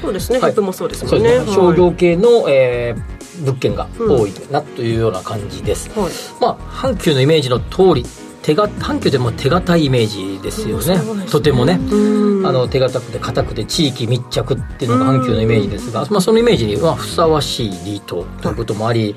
[0.00, 0.38] そうですね。
[0.38, 0.56] ヘはい。
[0.60, 1.20] もそうですね。
[1.20, 1.46] ね。
[1.52, 6.12] 商業系の、えー物件が多いなというような感じです、はい。
[6.40, 8.04] まあ阪急のイメージの通り
[8.48, 10.98] 手が阪急でも手堅いイメージですよね。
[11.30, 11.74] とてもね。
[11.74, 12.46] うん。
[12.46, 19.14] あの手堅くて硬くて地域密着っていうのが阪急のイメージですが、まあ、そのイメージにはふさわしいリートということもあり、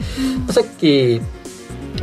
[0.49, 1.21] さっき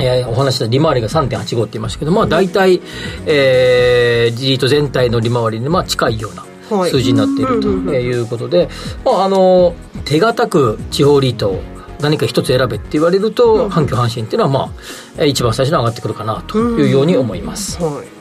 [0.00, 2.80] えーお話しした利回りが3.85って言いましたけど、まあ、大体、
[3.26, 6.90] えー、リート全体の利回りにまあ近いようなはい。
[6.90, 8.68] 数字になっているということで、
[9.04, 11.60] まあ、あの手堅く地方リート
[12.00, 14.70] 何か一つ選べって言われると、阪急阪神っていうのは、まあ、
[15.18, 17.82] えー一番最初に上がってくるかなというように思います。
[17.82, 18.18] はい。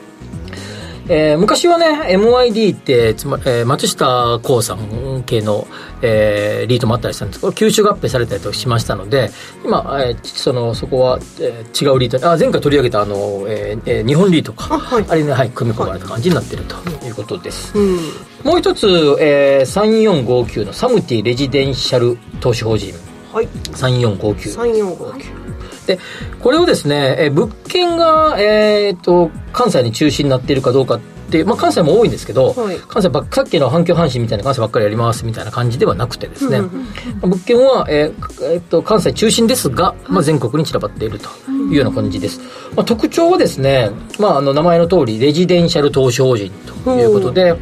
[1.10, 1.86] えー昔はね
[2.18, 5.66] MID ってつま、えー松下幸さん系の、
[6.02, 9.30] えーリートもあったりしたんですけど吸収合併されたりとしましたので
[9.64, 13.16] 今、えーそのそこは、えー違うリートあ前回取り上げたあの、
[13.48, 14.74] えーえー日本リートか。
[14.74, 15.18] あ,、はい。
[15.18, 17.96] れに、はい、組み込まれた感じになっているということです、うん。
[18.44, 18.86] もう一つ、
[19.18, 22.92] えー、3459のサムティレジデンシャル投資法人
[23.32, 23.46] はい。
[23.46, 25.48] 3459 3459
[25.88, 25.98] で
[26.40, 32.76] これをですね、えー物件が、えー、と関西に中心になっているかどうかって、まあ、関西も多いんですけど、はい。
[32.78, 36.88] 関西ばっさっきの阪急阪神みたいな関西ばっかりやりますみたいな感じではなくてですね、うんうん
[37.20, 42.40] 物件は、えーえーと関西中心ですが、まあ、全国に散らばっているというような感じです、
[42.76, 46.50] まあ、特徴はですね、まあ、あの名前の通りレジデンシャル投資法人
[46.84, 47.54] ということで、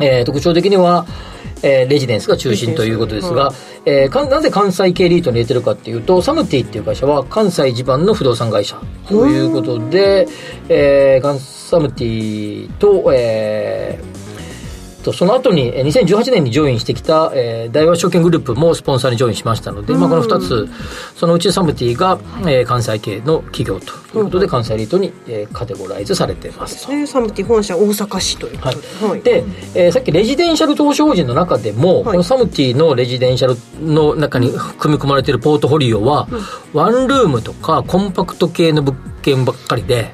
[0.00, 1.06] えー特徴的には、
[1.62, 3.52] えーレジデンスが中心ということですが、
[3.86, 8.80] えーなぜ関西系リートに入れてるかっていうとサムティっていう会社は関西地盤の不動産会社。
[9.06, 10.26] ということで、
[10.68, 14.23] えー関サムティと、えー
[15.04, 20.68] とその後にえー2018年にジョインしてきた、えー大和証券グループもスポンサーにジョインしましたので、まあ、この2つ
[21.16, 23.86] そのうちサムティが、えー関西系の企業と
[24.18, 26.86] いうことで、関西リートに、えーカテゴライズされてます。
[26.86, 26.92] と。
[26.92, 29.20] ねサムティ本社大阪市ということで、はい。
[29.22, 32.04] で、えーさっきレジデンシャル投資法人の中でも、はい。
[32.04, 33.56] このサムティのレジデンシャル
[33.92, 36.28] の中に組み込まれているポートフォリオは、
[36.72, 39.13] ワンルームとかコンパクト系の物件
[39.44, 40.12] ばっかりで、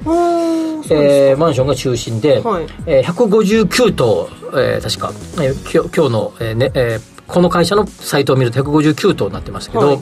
[0.89, 2.65] えーマンションが中心で、はい。
[2.85, 5.11] えー159棟、えー確か、
[5.43, 9.99] えー今日の、えーねえーこの会社のサイトを見ると159棟になってますけど、はい。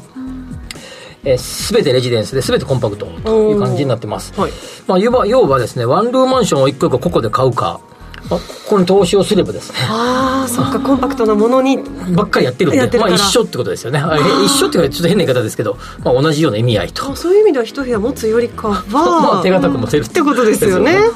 [1.24, 4.52] えー、全てレジデンスで全てコンパクトという感じになってます、はい。
[4.88, 7.89] まあ、要は要はですねワンルームマンションを一個一個個々で買うか、まあ、
[8.30, 9.80] ここに投資をすればですね。
[9.90, 11.78] ああそっかコンパクトなものに
[12.16, 14.00] ばっかりやってるんでまあ、一緒ってことですよね。
[14.00, 17.12] あ一緒っていうかちょっと変な言い方ですけど、まあ、同じような意味合いと。
[17.12, 20.00] あそういう意味では一部屋持つよりかはまあ手堅く持て。
[20.00, 20.96] るってことですよね。
[20.96, 21.10] はい、うん。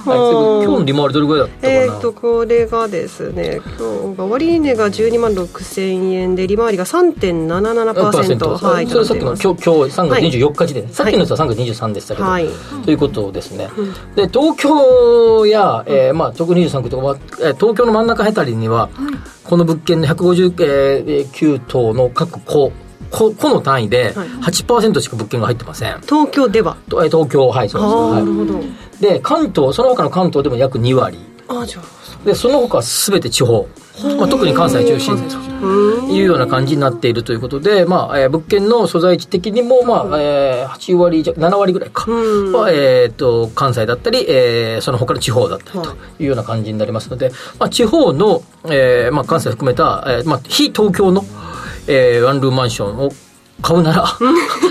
[0.64, 12.48] 今日の利回りどれぐらいだったかな、えー、とこれがですね今日が終値が12万6000円で利回りが3.77%はいそれさっきの今日今日3月24日時点、さっきのやつは3月23でしたけど、はい。
[12.86, 13.70] ということですね、
[14.16, 18.90] で東京や、えーまあ、特に23区とかは、えー東京の真ん中あたりには、
[19.44, 22.72] この物件の159棟の各戸
[23.10, 24.28] 個個の単位ではい。
[24.28, 26.78] 8%しか物件が入ってません、東京では？
[26.88, 28.60] 東京はいそうです、はなるほど。
[28.60, 28.64] い、
[29.00, 31.18] で関東その他の関東でも約2割。
[31.48, 31.84] ああじゃあ
[32.26, 33.68] でその他は全て地方、
[34.18, 35.36] まあ、特に関西中心と
[36.12, 42.06] いうような感じになっているということで、まあえー物件の所在地的にも、まあえー8割じゃ7割ぐらいか。
[42.10, 42.52] うん。
[42.54, 51.24] は、えー、と関西だったり、えーその他の地方だったりというような感じになりますので、まあ、地方の、えーまあ、関西含めた、えーまあ、非東京の、
[51.88, 53.12] えーワンルームマンションを
[53.64, 54.06] 買うなら、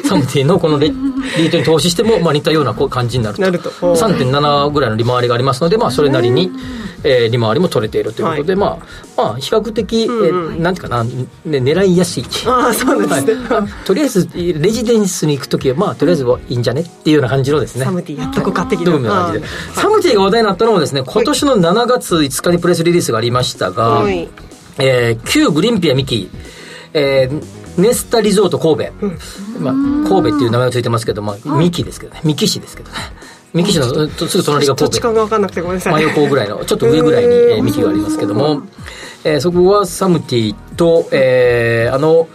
[0.05, 3.43] サムティのこのレリートに投資しても、まあ、似たような感じになると。
[3.43, 3.71] なると。
[3.71, 6.53] 3.7ぐらいの利回りがありますので、まあ、それなりに、
[7.05, 8.79] えー利回りも取れているということで、ま
[9.17, 12.25] あ、まあ、比較的、えーなんていうかな、ね、狙いやすい。
[12.47, 13.87] ああそうですね、はい。
[13.87, 17.85] とりあえず、レジデンスに行くときは、まあ、とりあえずはいいんじゃねっていうような感じのですね。
[17.87, 19.47] サムティやっとこうか的な感じで。
[19.75, 24.29] サムティが話題になったのはですね、今年の7月5日にプレスリリースがありましたが、はい。
[24.79, 26.31] えー旧グリンピアミキ、
[26.93, 28.93] えーネスタリゾート神戸、
[29.61, 29.75] まあ、
[30.09, 32.21] 神戸っていう名前がついてますけど、まあ、ミキですけどね。
[32.25, 32.97] ミキ市ですけどね。
[33.55, 34.09] ミキ市のすぐ
[34.45, 34.97] 隣が土神戸。
[34.97, 35.93] 地勘が分かんなくてごめんなさい。
[35.95, 38.63] 真横ぐらいのちょっと上ぐらいに、えー、幹がありますけども、
[39.25, 42.29] えーそこはサムティと、えーあの、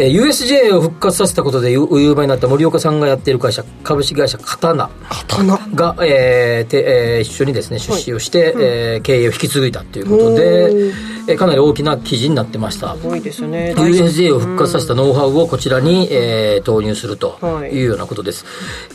[0.00, 4.88] えー USJ を復活させたことで有有名になった森岡さんがやっている会社株式会社刀。
[5.28, 5.58] 刀？
[5.74, 10.70] が、えーてえー一緒にですね出資をして、えー経営を引き継いだということで、
[11.28, 12.96] えーかなり大きな記事になってました。
[12.96, 13.74] 多いですよね。
[13.76, 17.70] USJ を復活させたノウハウをこちらに、えー投入するとはい。
[17.72, 18.44] いうようなことです。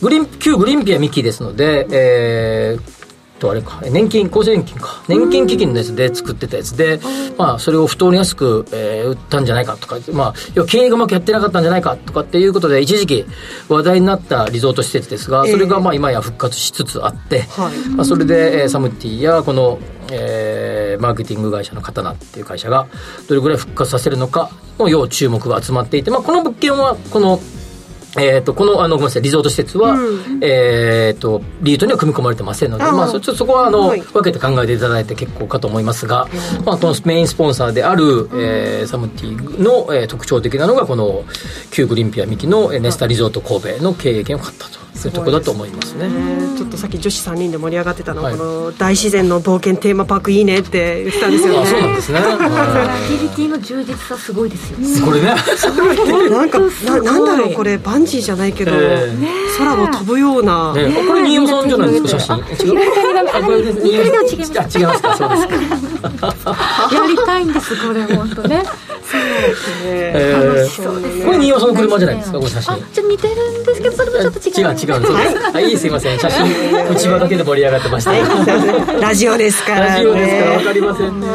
[0.00, 3.03] グリーン旧グリーンピアミキですので、えー
[3.38, 3.80] とあれか。
[3.90, 5.02] 年金厚生年金か。
[5.08, 7.00] 年金基金のやつで作ってたやつで、
[7.36, 13.26] まあ、それを不当に安く、えー売ったんじゃないかとか、まあ、要は経営がうまくやってなかったんじゃないかとかっていうことで一時期
[13.68, 17.88] 話題になったリゾート施設ですがそれがまあ今や復活しつつあって、はい。
[17.90, 19.78] まあ、それで、えーサムティやこの、
[20.10, 22.86] えーマーケティング会社の刀っていう会社が
[23.28, 27.40] どれぐらい復活させるのかも要注目が集まっていて、まあ、この物件はこの
[28.16, 29.96] えー、とこのあのごめんなさいリゾート施設は、
[30.40, 34.00] えー、とリートには組み込まれてませんのでまあ、そそこはあの、はい。
[34.00, 36.28] 分けて考えていただいて結構かと思いますが、
[36.64, 41.24] まあ、このメインスポンサーである、えーサムティの、えー特徴的なのがこの
[41.70, 46.08] 旧グリンピアミキのえーネスタリゾート神戸の経営権を買ったとそういうとこだと思いますね。
[46.08, 46.56] ね。
[46.56, 48.38] ちょっとさっき女子3人で盛り上がってたのは、はい。
[48.38, 52.18] この大自然の冒険テーマパークいいねって言ってたんですよあそうなんねですね。
[52.18, 55.34] アクテはィビティの充実さすごいですよいこれね。
[56.30, 57.02] なんかない。
[57.02, 59.58] なんだろうこれバンジーじゃないけど、ええ。
[59.58, 62.38] 空を飛ぶような、ね、あこれ新山さんじゃないですか写真。
[62.38, 62.74] 違う。
[62.74, 65.16] 違いますあ違いますか。
[65.16, 65.64] そうですか。
[66.92, 68.62] やりたいんですこれ本当ね
[69.84, 70.66] え。
[70.66, 72.74] ーそうですこれ新山さんの車じゃないですかこの写真。
[72.74, 76.18] あちょっと似てるんですけどそれもちょっと違う違う違うんですはい、いいすいません。
[76.18, 76.44] 写真
[76.90, 78.12] 内場だけで盛り上がってました。
[79.00, 81.26] ラジオですから、ね、ラジオですから分かりませんね。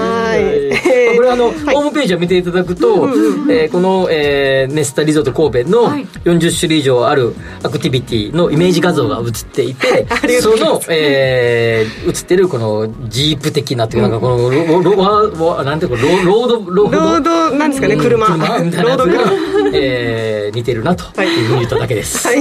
[1.16, 3.10] これあの、ホームページを見ていただくと、
[3.50, 6.06] えーこの、えーネスタリゾート神戸のはい。
[6.26, 7.34] 40種類以上ある
[7.64, 10.06] アクティビティのイメージ画像が映っていて、
[10.42, 18.28] そうの、えー映ってるこのジープ的なというなんかこのロロロなんていうかロロードロードロードなんですかね車。
[18.30, 19.32] みたいなやつがロード車、
[19.74, 22.28] えー似てるなというふうに言っただけです。
[22.28, 22.38] はい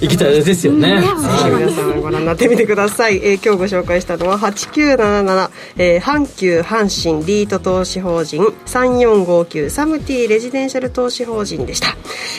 [0.00, 1.00] 行きたいですよね。
[1.00, 1.12] ぜひ
[1.50, 8.42] 皆さんご覧になってみてください、えー今日ご紹介したのは8977、えー阪急阪神リート投資法人。
[8.42, 11.96] 3459サムティレジデンシャル投資法人でした、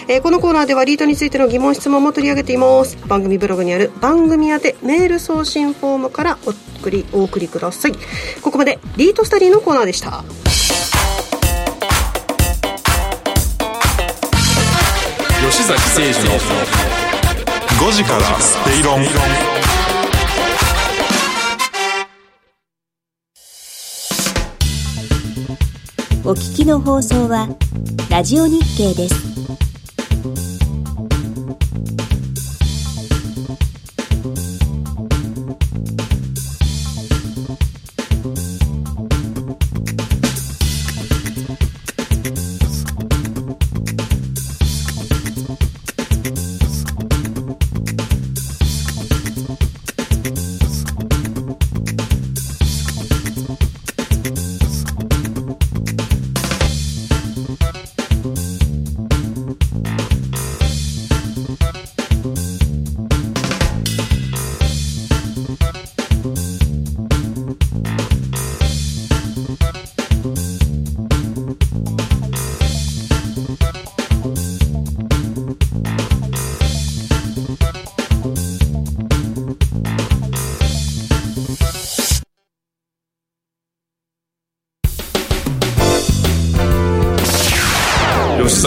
[0.07, 2.97] えーこのコーナーではリートについての疑問質問も取り上げています。
[3.07, 3.91] 番組ブログにある。
[4.01, 7.93] 番組宛てメール送信フォームからお送りお送りください。
[8.41, 10.23] ここまでリートスタディのコーナーでした。
[15.49, 16.88] 吉崎誠二の
[17.79, 19.03] 5時からスペイロン
[26.25, 27.47] お聞きの放送は
[28.11, 30.68] ラジオ日経です。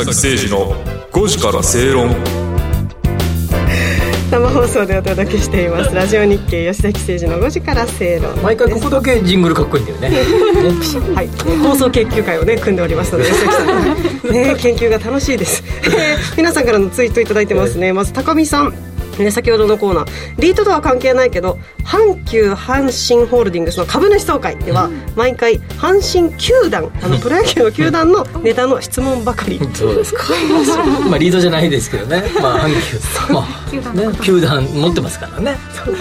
[0.05, 0.75] 崎誠二の
[1.13, 2.11] 5時から正論。
[4.31, 5.95] 生放送でお届けしています。
[5.95, 8.35] ラジオ日経吉崎誠二の5時から正論。
[8.43, 10.09] 毎回ここだけジングルかっこいいんだよね。
[11.15, 11.29] はい、
[11.63, 13.67] 放送研究会をね組んでおりますので 吉崎さん。
[14.33, 17.93] ね研究が楽しいです、えー皆さんからのツイートいただいてますね。
[17.93, 18.75] まず高見さん
[19.19, 20.07] ね先ほどのコーナー。
[20.39, 29.59] リートとは関係ないけど阪急阪神ホールディングスの株主総会では毎回阪神球団あのプロ野球の球団のネタの質問ばかり。
[29.75, 30.13] そうです。
[30.15, 30.25] か。
[31.09, 32.25] まあリードじゃないですけどね。
[32.41, 32.71] まあ阪
[33.71, 35.57] 急、まあね球団持ってますからね。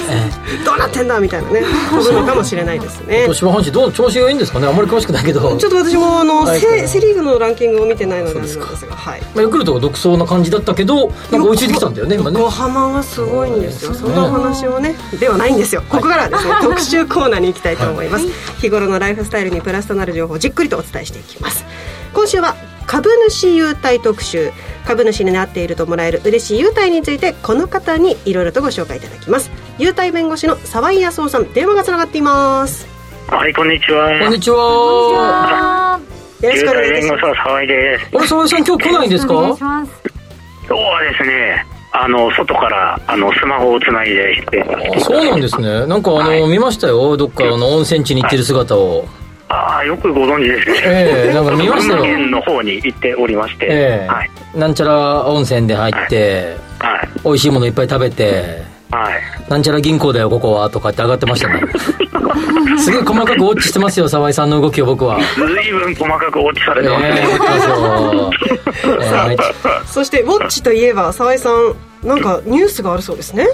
[0.10, 1.63] えどうなってんだみたいなね。
[1.89, 3.21] 飛ぶのかもしれないですね。
[3.21, 4.67] え今年は阪神どう調子がいいんですかね。
[4.67, 5.58] あんまり詳しくないけど。
[5.58, 6.60] ちょっと私もあのはい。
[6.60, 9.21] セセ・リーグのランキングを見てないのであれなんですがはい。
[9.21, 12.39] まあヤクルトが独走な感じだったけど、なんか追いついてきたんだよね今ね。
[12.39, 13.93] 横浜はすごいんですよ。
[13.93, 15.81] そんなお話をねではないんですよ。
[15.89, 16.51] ここからはですね。
[16.61, 18.25] 特集コーナーに行きたいと思います。
[18.59, 21.65] 日頃のライフスタイルにプラスとなる情報をじっくりとお伝えしていきます。
[22.13, 22.55] 今週は
[22.87, 24.51] 株主優待特集。
[24.85, 29.51] 株主になっているともらえる嬉しい優待についてこの方にいろいろとご紹介いただきます。
[29.77, 32.87] 優待弁護士の沢井康夫さん電話がつながっています。
[33.27, 34.19] はい、こんにちは。
[34.19, 35.93] こんにちは。
[35.95, 35.99] あ
[36.43, 37.01] よろしくお願いします。
[37.01, 38.05] 弁護士の沢井です。
[38.15, 39.33] あれ沢井さん今日来ないんですか？
[39.33, 45.86] 今日はですね、あの、外から、あの、スマホをつないでして、あそうなんですね。
[45.88, 47.17] なんかあの、見ましたよ。
[47.17, 49.06] どっかあの温泉地に行ってる姿を。
[49.49, 50.82] ああ、よくご存知ですね。
[50.86, 54.30] ええなんか見ましたよ群馬県の方に行っておりまして、ええはい。
[54.56, 57.10] なんちゃら温泉で入って、はい。
[57.25, 59.49] 美味しいものいっぱい食べて、はい。
[59.49, 61.62] なんちゃら銀行だよ、ここは、とかって上がってましたね。
[62.77, 65.17] すげえ細かくウォッチしてますよ、沢井さんの動きを僕は。
[65.36, 67.62] ずいぶん細かくウォッチされええてますね。
[67.62, 68.32] そう。
[69.01, 69.43] ええ毎日
[69.86, 73.48] そしてウォッチといえば沢井さんなんかニュースがあるそうですね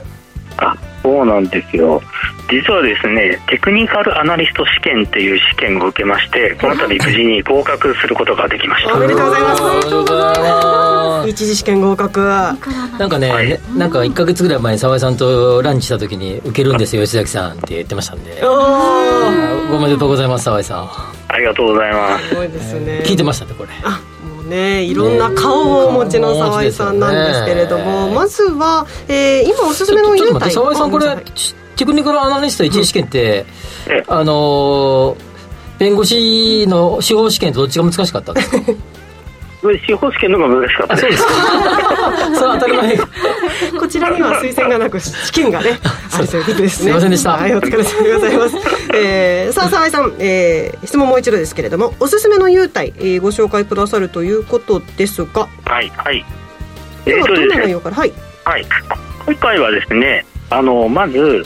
[0.57, 0.75] あ、
[1.07, 2.01] そうなんですよ。
[2.49, 8.93] 実はですね、テクニカルアナリスト試験っていう試験を受けまして、この度無事に合格することができました。
[8.93, 9.63] おめでとうございます。
[9.63, 11.29] ありがとうございます。
[11.29, 12.19] 一次試験合格。
[12.19, 12.51] な
[13.05, 18.43] んかね、ねなんか1か月ぐらい前に沢井さんとランチした時に受けるんですよ吉崎さんって言ってましたんで。
[18.43, 20.89] おめでとうございます沢井さん。
[21.29, 22.29] ありがとうございます。
[22.29, 23.03] すごいですね。
[23.05, 23.69] 聞いてましたねこれ。
[23.83, 24.01] あ
[24.47, 31.05] ねいろんな顔をお持ちの沢井さんなんですけれども、まずは、えー、今おすすめの優待沢井さんこれ
[31.75, 33.45] テクニカルアナリスト1次試験って、
[34.07, 35.15] うん、あの
[35.77, 38.57] 弁護士の司法試験とどっちが難しかったんですか？
[39.61, 41.33] 司法試験の方が難しかったそうですか。
[42.35, 42.97] そう当たり前。
[43.79, 45.79] こちらには推薦がなく試験がね
[46.13, 46.85] あるということですね。
[46.85, 47.31] すいませんでした。
[47.31, 48.55] はいお疲れ様でございます、
[48.93, 55.47] えー、さあ澤井さん、えー、質問もう一度ですけれどもおすすめの優待、えー、ご紹介くださるということですが。
[55.65, 56.23] はいはい。
[57.05, 57.97] えー、とどんな内容から？
[57.97, 58.13] はい、
[58.45, 58.65] はい、
[59.25, 61.43] 今回はですねあのまず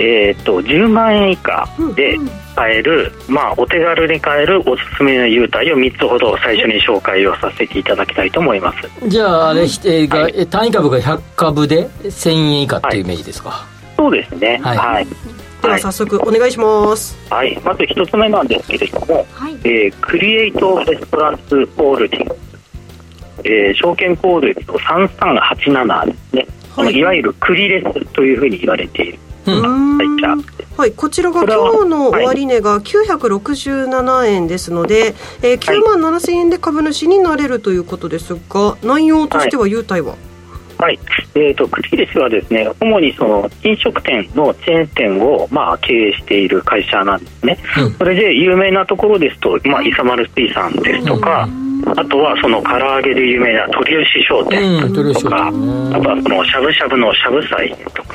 [0.00, 2.16] えーと、10万円以下で
[2.54, 9.08] 買える、うんうん、まあ、お手軽に買えるおすすめの優待を3つほど最初に紹介をさせていただきたいと思います。
[9.08, 14.60] じゃああれ、えーはい、単位株が100株で1000円以下っていうイメージですか、そうですね。
[14.62, 15.06] はい、はい、
[15.62, 17.16] では早速お願いします。
[17.28, 22.36] はい、まず1つ目なんですけれども、はい、えー、クリエイトレストランスホールディング
[23.44, 26.46] えー、証券コードと3387ですね、
[26.76, 29.18] はい、いわゆるクリレスというふうに言われている
[30.78, 40.16] はい、こちらが今日の終値が967円ですので、えー、9万7000円で株主になれるということですが内容としては優待は、
[40.78, 41.00] はい、
[41.34, 54.80] えーと、クリリスはですね主にその飲食店のチェーン店を、まあ、経営している会社なんですね、うん、それで有名なところですと、まあ、イサマル水産ですとか、うん、あとはその唐揚げで有名な鳥吉商店
[55.12, 58.14] とか、うん、あとはそのしゃぶしゃぶのしゃぶ祭とか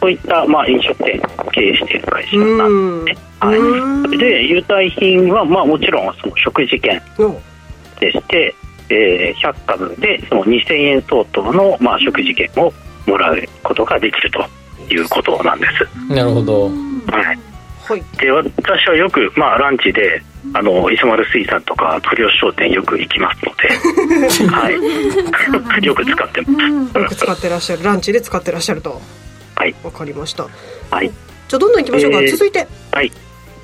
[0.00, 3.28] そういった、まあ、飲食店を経営している会社なんですね。
[3.40, 7.00] はい、で優待品は、まあ、もちろんその食事券
[8.00, 8.54] でして、
[8.90, 12.72] えー、100株でその2000円相当の、まあ、食事券を
[13.06, 14.44] もらうことができると
[14.92, 16.12] いうことなんです。
[16.12, 16.70] なるほど、は
[17.32, 17.38] い。
[17.88, 20.22] はい、で私はよく、まあ、ランチで
[20.52, 24.74] あの磯丸水産とか鳥吉商店よく行きますので、 はい、
[25.84, 26.58] よく使ってま
[26.92, 26.98] す。
[26.98, 27.84] よく使ってらっしゃる。
[27.84, 29.00] ランチで使ってらっしゃると
[29.58, 29.74] はい。
[29.82, 30.46] わかりました。
[30.90, 31.08] はい。
[31.08, 32.66] じゃあどんどんいきましょうか、えー、続いて。
[32.92, 33.12] はい。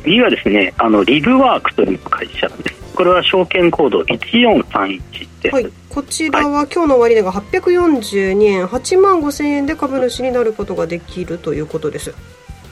[0.02, 2.84] 次はですねあのリブワークという会社です。
[2.94, 12.14] これは証券コード1431です、はい、こちらは今日の終値が842円8万5000円で株主になることができるということです。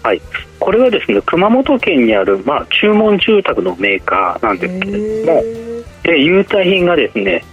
[0.05, 0.23] はい、
[0.59, 5.43] これはですね熊本県にある、まあ、注文住宅のメーカーなんですけれども
[6.03, 7.45] で優待品がですね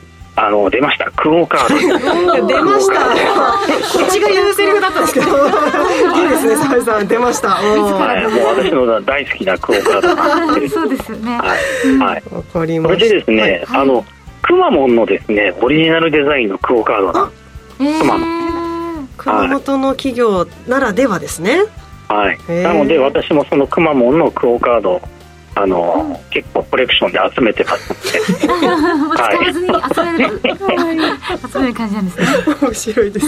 [0.42, 1.12] あの出ました。
[1.12, 2.48] クオカード。
[2.48, 3.08] 出ました。
[3.08, 5.26] こっちが言うセリフだったんですけど。
[6.16, 7.08] いいですね澤井さん。
[7.08, 7.50] 出ました。
[7.50, 8.28] はい。
[8.32, 10.70] もう私の大好きなクオカード。
[10.70, 11.38] そうですよね。
[11.38, 13.00] はい、はい、わかりました。
[13.00, 14.06] それでですね、はい、あの
[14.42, 18.20] くまモンのですねオリジナルデザインのクオカードなんです熊
[19.18, 21.64] 熊本の企業ならではですね。
[22.08, 25.02] はい、なので私もそのくまモンのクオカード
[25.56, 28.20] あの、結構コレクションで集めてますので。
[28.50, 30.42] 使わずに集める、
[31.52, 32.28] 集める感じなんですね。
[32.62, 33.26] 面白いです。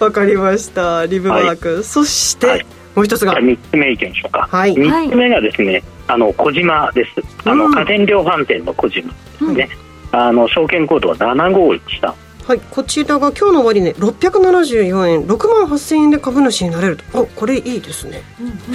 [0.00, 1.06] わかりました。
[1.06, 3.34] リブマーク、はい、そして、はい、もう一つが。
[3.34, 7.10] 3つ目いきましょうか、はい、3つ目がですねあの小島です。
[7.44, 9.68] あの、家電量販店の小島ですね、
[10.12, 17.22] うん、あの証券コードは7513はい、こちらが今日の終値、ね、674円6万8000円で株主になれると。
[17.22, 18.22] おこれいいですね、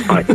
[0.08, 0.26] はい。
[0.26, 0.34] そ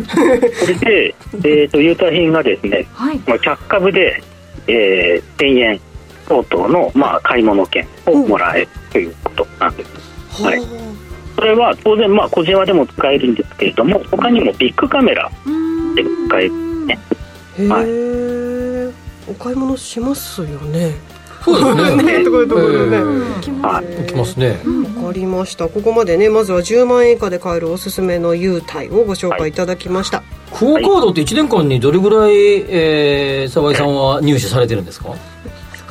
[0.66, 4.22] れで、えーと、優待品がですね、はい、まあ、100株で、
[4.68, 5.80] えー、1000円
[6.28, 10.62] 相当の、まあ、買い物券をもらえるということなんです、はい、
[11.35, 15.30] それは当然、まあ、小島でも使えるんですけれども他にもビッグカメラ
[15.95, 16.99] で使えるね。
[17.68, 20.95] はい、お買い物しますよね
[21.45, 22.03] そうですね。
[22.18, 22.99] ねところどころね。
[23.42, 24.59] きますね。
[24.97, 25.68] わかりました。
[25.68, 29.53] ここまでね、まずは10万円以下で買えるおすすめの優待をご紹介い。
[29.53, 30.22] ただきました。
[30.53, 32.32] クオカードって1年間にどれぐらい、
[32.68, 35.11] えー、沢井さんは入手されてるんですか？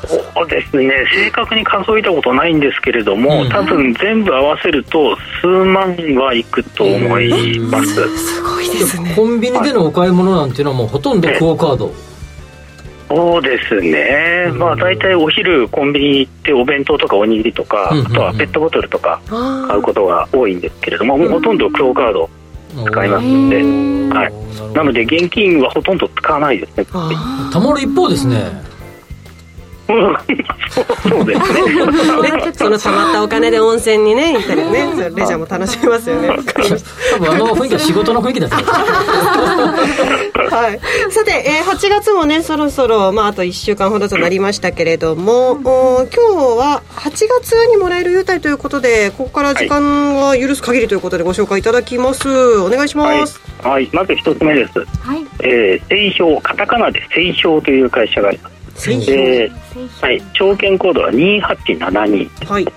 [0.08, 0.92] そうですね。
[1.14, 9.14] 正確に数えたことないんですけれども、うん、多分全部合わせると数万はいくと思います、えー、 すごいですね。
[9.16, 11.94] コンビニでのお買い物なんていうのはもうほとんどクオカード、
[13.16, 22.30] そうですね、まあ大体お昼コンビニに行ってお弁当とかおにぎりとか、あとはペットボトルとか買うことが多いんですけれども、もうほとんどクオカード
[22.86, 23.56] 使いますので、
[24.16, 26.86] はい、なので現金はほとんど使わないですね。
[27.52, 28.73] たまる一方ですね
[29.88, 31.62] そうですね。
[32.46, 32.54] ね。
[32.54, 34.94] そのたまったお金で温泉にね行ったりね。
[35.16, 36.30] レジャーも楽しめますよね
[37.12, 38.56] 多分あの雰囲気は仕事の雰囲気だった
[40.56, 40.80] はい、
[41.12, 46.20] さて、えー、8月もねそろそろ、まあ、あと1週間ほどとなりましたけれども、うん、お今日
[46.58, 52.30] は8月にもらえる優待ということでここから時間が許す限りということでご紹介いただきます。
[52.60, 55.26] お願いします、はい、はい、まず一つ目です、はい。
[55.42, 59.50] えー、製氷カタカナで製氷という会社があります製氷、
[60.02, 62.68] はい、証券コードは2872はい。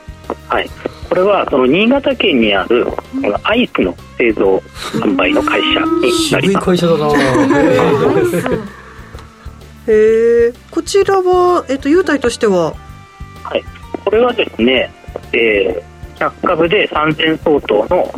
[0.48, 0.70] はい、
[1.08, 4.56] これはその新潟県にあるこのアイスの製造
[4.92, 6.66] 販売の会社になります。
[6.66, 7.06] 会社だな。
[9.88, 12.74] へえこちらは、えっと、優待としては？
[13.44, 13.64] はい、
[14.04, 14.92] これはですね、
[15.32, 18.12] えー、100株で3000相当の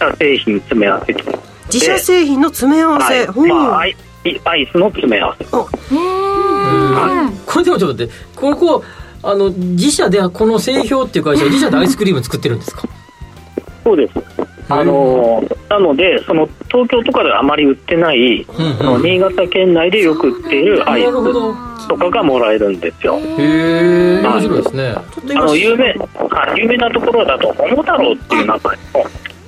[0.00, 1.38] あの自社製品詰め合わせと
[1.72, 3.48] 自社製品の詰め合わせ、はい。
[3.48, 3.96] まあ、アイ
[4.44, 5.44] アイスの詰め合わせ。
[5.44, 6.31] へー
[7.46, 8.84] これでもちょっと待ってここ
[9.22, 12.82] あの自社でこの製氷っていう会社は自社でアイスクリーム作ってるんですか？
[13.84, 14.14] そうです。
[14.68, 23.18] あのーなのでその東京とかではあまり売ってない、うんその新潟県内でよく売っているアイスとかがもらえるんですよ。
[23.18, 24.94] へえ面白いですね。
[24.94, 25.02] あ
[25.44, 25.94] の有名
[26.30, 28.76] あ有名なところだと桃太郎っていう名前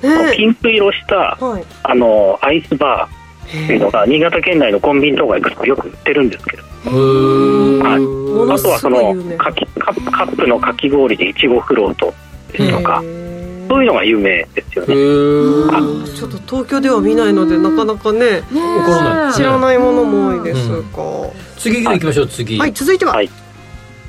[0.09, 1.65] のねピンク色したはい。
[1.83, 12.13] あのアイスバーっていうのが新潟県内のコンビニとか行くとよく売ってるんですけど、はい、あとはそのかきカップカップのかき氷でいちごフロート
[12.51, 19.33] ですとか、そういうのが有名ですよへね、ーちょっと東京では見ないのでなかなかねわからない。
[19.33, 20.77] 知らないものも多いですが、
[21.57, 22.57] 次行きましょう次。
[22.57, 23.29] はい続いては、はい。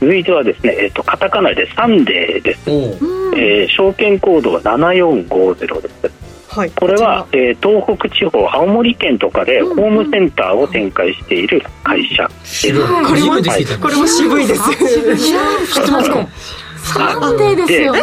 [0.01, 2.70] 続いてはですね、えっとカタカナでサンデーです、
[3.37, 6.25] えー証券コードは7450です
[6.57, 6.70] はい。
[6.70, 12.26] これは、えー東北地方青森県とかでホームセンターを展開している会社。
[12.28, 13.78] です、渋い初めて聞いた。
[13.78, 14.62] これも渋いです。
[15.74, 16.26] 知ってますか？
[16.84, 17.92] サンデーですよ。
[17.92, 18.00] ね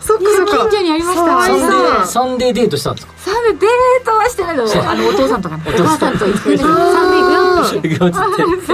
[0.00, 0.68] そっかそっか。
[0.70, 1.42] 近所にありました。
[1.42, 2.06] サンデー。
[2.06, 3.12] サンデーデートしたんですか？
[3.18, 4.64] サンデーデートはしてないの。
[4.64, 5.62] あのお父さんとかね。
[5.66, 7.20] お母さんと行ってサンデー
[7.62, 8.12] 行くよ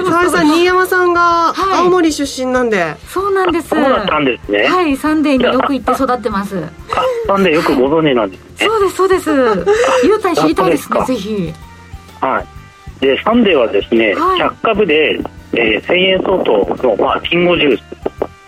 [0.09, 1.79] 沢井さん新山さんがはい。
[1.85, 3.69] 青森出身なんで、そうなんです。
[3.69, 4.97] そうだったんですね、はい。
[4.97, 6.62] サンデーによく行って育ってます
[6.97, 8.67] あサンデーよくご存知なんですね。
[8.67, 9.31] そうですそうです。
[10.05, 11.53] 優待知りたいですねぜひ。
[12.21, 13.01] はい。
[13.01, 14.41] で、サンデーはですね、はい。
[14.41, 15.21] 100株で、
[15.53, 17.83] えー1000円相当の、まあ、リンゴジュース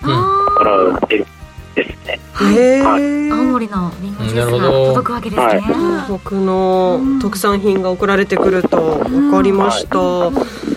[0.00, 1.26] から売ってるん
[1.74, 2.20] ですね。
[2.32, 3.30] はい。
[3.30, 5.60] 青森のリンゴジュースが届くわけですね、はい。
[5.62, 10.30] 東北の特産品が送られてくると分かりました、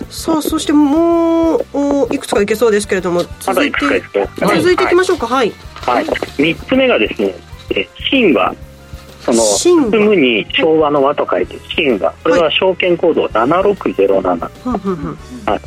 [0.10, 4.30] さあそしてもうおいくつかいけそうですけれども続いてくつかですね。
[4.58, 5.28] 続いていきましょうか。
[5.28, 5.54] はい、
[5.86, 6.06] はい。
[6.06, 7.34] 3つ目がですね、
[7.76, 8.56] えー神話。
[9.22, 12.14] その、進むに昭和の和と書いて神話。
[12.24, 14.50] これは証券コード7607。
[14.64, 15.60] ふんふんふんはい。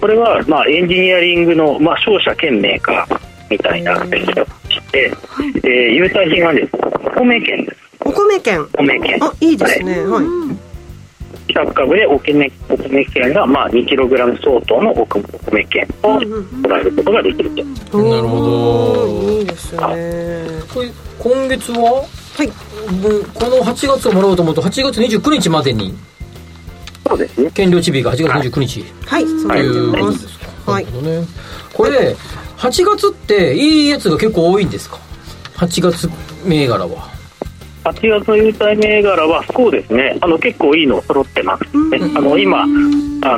[0.00, 5.12] これは、まあ、エンジニアリングの、まあ、商社兼メーカーみたいな会社でして、
[5.56, 7.76] えー、優待品はですね、お米券です。
[8.00, 9.22] お米券お米券。
[9.22, 10.24] あいいですねはい、
[11.54, 17.98] 100株でお米お米券が、まあ、2kg 相当のお米券をもらえることができると。
[17.98, 19.08] なるほど。
[19.38, 19.80] いいですね。
[20.72, 22.04] これ今月は？
[22.36, 22.48] はい。
[22.48, 25.94] うんこの8月をもらおうと思うと8月29日までに
[27.06, 27.50] そうですね。
[27.52, 28.84] 権利日日が8月29日。
[29.06, 29.26] はい。
[29.26, 30.38] そうことです。
[30.64, 30.84] かはい。
[30.84, 31.26] なるほどね。
[31.72, 32.16] これ
[32.58, 34.98] 8月っていいやつが結構多いんですか
[35.56, 36.10] ？8月
[36.44, 37.13] 銘柄は
[37.84, 40.16] 8月の優待銘柄はそうですね。
[40.20, 41.98] あの結構いいの揃ってますね。
[42.16, 42.66] あの今あ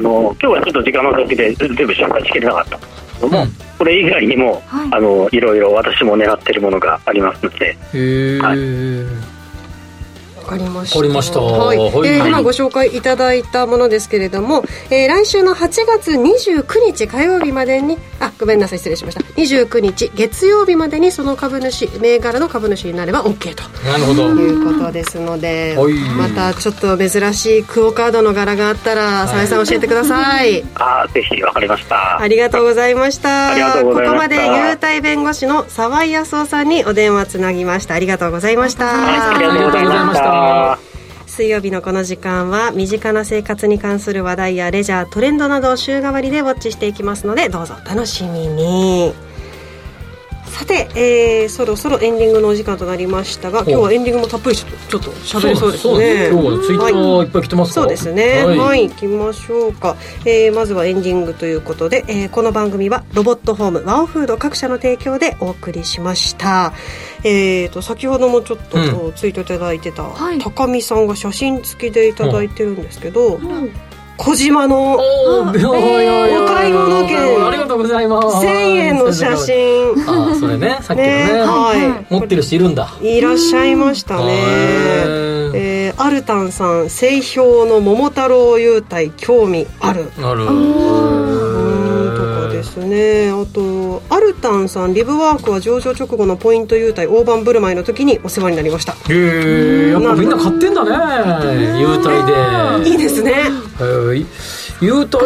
[0.00, 3.48] の今日はちょっと時間の時で全部紹介しきれなかったんですけども、うん。
[3.78, 4.88] これ以外にも、はい。
[4.92, 7.76] あのいろいろ私も狙ってるものがありますので、
[8.40, 9.26] はい。
[9.26, 9.35] わ
[10.46, 10.96] かりました。
[10.98, 11.78] わかりましたはい。
[11.78, 19.20] はいえーはい今ご紹介いただいたものですけれども、えー来週の8月29日火曜日までに、あ、ごめんなさい、失礼しました。
[19.20, 23.62] 29日月曜日までにその株主、銘柄の株主になれば OK と。
[23.88, 30.64] なるほどいうことですので、はいまたちょっと珍しいクオカードの柄があったら、沢井さん教えてください。
[30.74, 32.20] あーぜひわかりました。
[32.20, 33.52] ありがとうございました。
[33.52, 37.94] ありがとうございましたここまで優待弁護士の沢井康夫さんにお電話つなぎました。
[37.94, 39.30] ありがとうございました。
[39.30, 40.35] ありがとうございました。
[41.26, 49.25] 水曜日のこの時間は身近な生活に関する話題やレジャートレンドなどを週替わりでウォッチしていきますのでどうぞお楽しみに。
[50.56, 56.28] さて、えーそろそろエンディングのお時間となりましたが今日はエンディングもたっぷりちょっとちょっと喋れそうですそうね。
[56.30, 57.26] 今日はツイッターい。
[57.26, 58.42] っぱい来てますか、そうですね。
[58.42, 59.96] はい、はい行きましょうか。
[60.24, 66.72] えーまずはエンディングということで、えーこの番組はロボットホームワオフード各社の提供でお送りしました。
[67.22, 70.38] えーと先ほどもちょっとうツイートいただいてた、はい。
[70.38, 73.38] 高見さんが写真付きでいただいてるんですけど、
[74.16, 75.68] 小島のおー。
[75.68, 77.46] おお買い物券。
[77.46, 78.46] ありがとうございます。
[78.46, 79.94] 1000円の写真。
[80.08, 80.78] あそれね。
[80.80, 81.32] さっきのね。
[81.32, 82.96] ねは持ってる人いるんだ。
[83.00, 84.24] いいらっしゃいましたね。
[85.54, 90.10] えーアルタンさん、製氷の桃太郎優待興味ある。
[90.18, 90.44] ある
[92.56, 93.30] ですね。
[93.30, 98.92] あとアルタンさんリブワークは上場直後のポイント優待大盤振る舞いの時にお世話になりました。
[98.92, 100.90] へえやっぱみんな買ってんだね。
[101.80, 102.08] 優待
[102.84, 102.90] で。
[102.90, 103.32] いいですね。
[103.78, 104.26] はい
[104.78, 105.16] 優待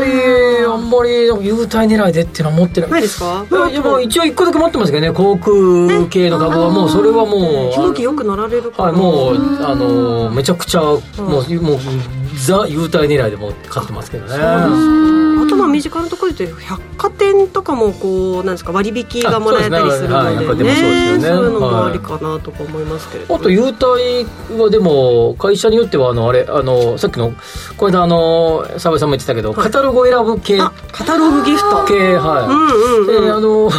[0.64, 2.90] あんまり優待狙いでっていうのは持ってない。
[2.90, 3.44] ないですか？
[3.50, 6.70] いやいやもう一応1個だけ持ってますけどね航空系の株は。
[6.70, 8.92] もうそれはもう飛行機よく乗られるから。
[8.92, 11.42] はいもうあのめちゃくちゃもうもう
[12.36, 14.34] ザ優待狙いでも買ってますけどね。
[14.34, 20.36] あとまあ身近なところで言うと百貨店とかもこうなんですか割引がもらえたりするのでね。
[20.36, 20.58] あそうですね。
[20.58, 21.28] はい百貨店もそうですよね。
[21.28, 23.40] そういうのもありかなとか思いますけれども。
[23.40, 23.84] あと優待
[24.60, 27.32] はでも会社によってはあのあれあのさっきの
[27.76, 31.84] この間あの澤井さんも言ってたけど、カタログを選ぶ系あカタログギフト。
[31.86, 32.42] 系は
[33.06, 33.24] い、うんうんうん。
[33.24, 33.70] であの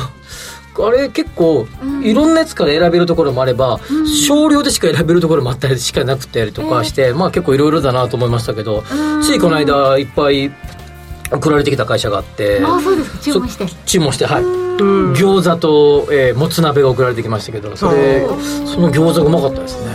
[0.79, 1.67] あれ結構
[2.01, 3.79] いろんなやつから選べるところもあれば、
[4.27, 8.83] 少量でしか選べるところもあったりしかなくてとかして、まあ結構いろいろだなと思いましたけど、
[9.21, 10.51] ついこの間いっぱい
[11.31, 13.11] 送られてきた会社があってあそうです。
[13.11, 13.67] か注文して。
[13.67, 14.43] そ注文してはい。
[14.43, 18.25] 餃子と、えーもつ鍋が送られてきましたけどそれ
[18.65, 19.91] その餃子がうまかったですね。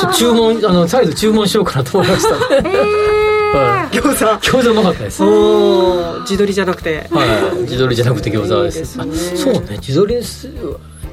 [0.00, 2.62] ちょ注文あの再度注文しようかなと思いました。
[2.62, 2.68] ね、
[3.56, 4.58] はい餃子。
[4.58, 5.22] 餃子うまかったです。
[5.22, 7.08] おー自撮りじゃなくて。
[7.10, 9.04] はい、自撮りじゃなくて餃子ですね。
[9.04, 9.78] あそうね。
[9.78, 10.48] 自撮りです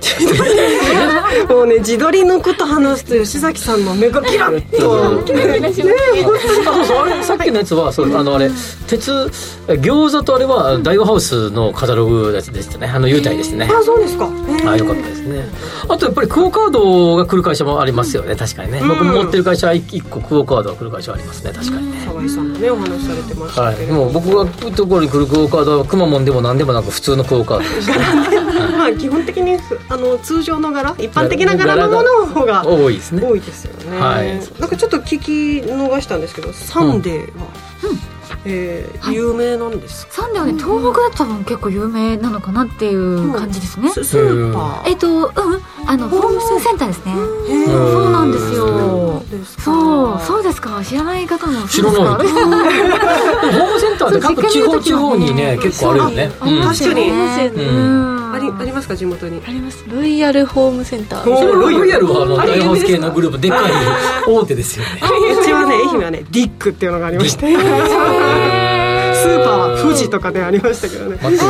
[1.49, 4.95] もうね自撮りのこと話すと吉崎さんの目がキラッと。
[4.95, 5.10] あ
[6.74, 6.97] そうそう。
[6.97, 8.49] あれさっきのやつはそうあのあれ
[8.88, 9.12] 鉄
[9.68, 12.91] 餃子とあれは大和ハウスのカタログのやつでしたね。
[12.93, 13.70] あの優待でしたね。
[13.72, 14.30] あそうですか。
[14.66, 15.47] あよかったですね。
[15.88, 18.36] あとやっぱりクオカードが来る会社もありますよね。
[18.36, 21.52] 確かにね、僕も持ってる会社は1個クオカードが来る会社はありますね。
[21.54, 29.58] 確かにね、沢井さんもねお話しされてましたはい、けれども、僕が来るところに来るクオカードはくまモンでも何でもなく普通のクオカードでしたね まあ基本的に
[29.90, 33.22] あの通常の柄一般的な柄のものの方が多いですね。
[33.26, 34.40] 多いですよね、はい。
[34.60, 35.32] なんかちょっと聞き
[35.66, 37.48] 逃したんですけどサンデーは、
[38.46, 40.14] えー有名なんですか？
[40.24, 44.90] サンデーはね東北だったら結構有名なのかなっていう感じですね、ススーパー。
[44.90, 45.32] えっとうん。
[45.88, 47.14] あのホームセンターですね。
[47.16, 49.24] そうなんですよ。
[49.32, 49.64] ですか。
[49.64, 50.82] そうそうですか。
[50.84, 56.32] 知らない方も知らない ホームセンターって各地方地方にね結構あるよね。
[56.40, 57.10] ありますよね。
[57.50, 59.42] 確かにうんありありますか地元に？
[59.46, 59.84] あります。
[59.88, 63.72] ロイヤルホームセンターロイヤルはあのあれ大ハウス系のグループでっかい
[64.28, 64.92] 大手ですよね。
[65.42, 65.44] う。
[65.44, 67.56] ちはね愛媛はねディックっていうのがありまして。
[69.22, 71.18] スーパーは富士とかでありましたけどね。
[71.22, 71.50] 全く知ら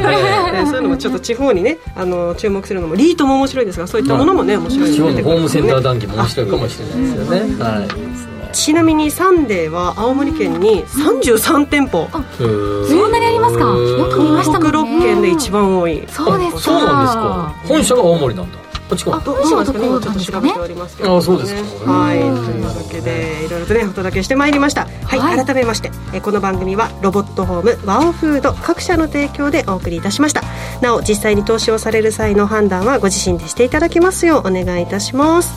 [0.00, 0.52] ない。
[0.52, 4.92] ですそういうのもちょっと地方にねあの注目するのもリートも面白いですがそういったものもね面白い。
[4.92, 7.40] 地方のホームセンター談義も面白いかもしれないですよね。
[7.62, 7.84] は
[8.28, 12.08] いちなみにサンデーは青森県に33店舗。
[12.38, 13.64] そんなにありますか？
[13.64, 14.70] よく見ましたもんね。
[14.70, 16.04] 北6県で一番多い。
[16.08, 16.60] そうですか。
[16.60, 17.54] そうなんですか。
[17.68, 18.58] 本社が青森なんだ。
[18.88, 19.86] こっちかどうしますかね？
[19.86, 21.90] 今ちょっと調べておりますけど、あそうですか。
[21.90, 22.18] はい。
[22.18, 22.28] とい
[22.60, 24.84] うわけでいろいろとねお届けしてまいりました。
[24.84, 25.46] はい、はい。
[25.46, 30.42] 改めましてえこの番組はロボットホームワオフード各社の提供でお送りいたしました。
[30.82, 35.54] なお実際に投資をされる際の判断はご自身でしていただきますようお願いいたします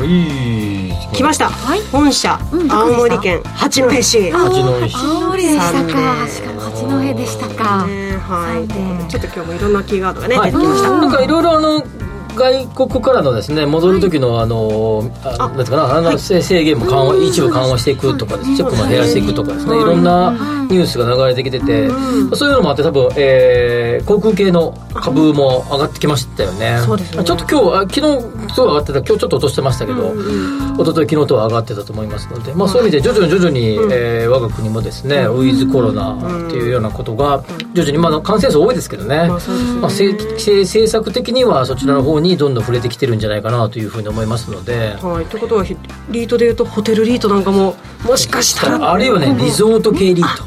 [0.00, 0.06] は
[1.12, 1.16] い。
[1.16, 1.80] 来ました、はい。
[1.92, 2.72] 本社、うん。
[2.72, 4.30] 青森県八戸市。
[4.30, 4.96] 八戸市。
[4.96, 5.98] 青森でしたか。
[6.24, 8.16] ーしかも八戸でしたかね。
[8.16, 9.10] はい。
[9.10, 10.52] ちょっと今日もいろんなキーワードがね、はい。
[10.52, 11.84] 出てきました、なんかいろいろあの
[12.34, 19.76] 外国からのですね戻る時のあの、あなんていうかなあの、制制限も緩和一部緩和していくとかですチェックも減らしていくとかですね。
[19.76, 20.32] いろんな
[20.70, 21.88] ニュースが流れてきてて、
[22.34, 26.80] そういうのもあって多分、えー航空系の株も上がってきましたよね。
[26.84, 27.04] そうね。
[27.04, 30.14] ちょっと今日あ昨日すごい上がってた今日ちょっと落としてましたけど、
[30.78, 37.42] 一昨日昨日とは上がってたと思いますので、まあ、そういう意味で徐々に徐々に、えー我が国もですね、ウィズコロナっていうようなことが
[37.74, 39.38] 徐々に、まあ、感染数多いですけどね,、まあまあ、
[39.90, 45.76] 政策的にはそちらの方にどんどん触れてきてるんじゃないかなというふうに思いますので、はい、ということはひ
[46.10, 48.92] リートでいうとホテルリートなんかももしかしたら。
[48.92, 50.44] あるいはねリゾート系リート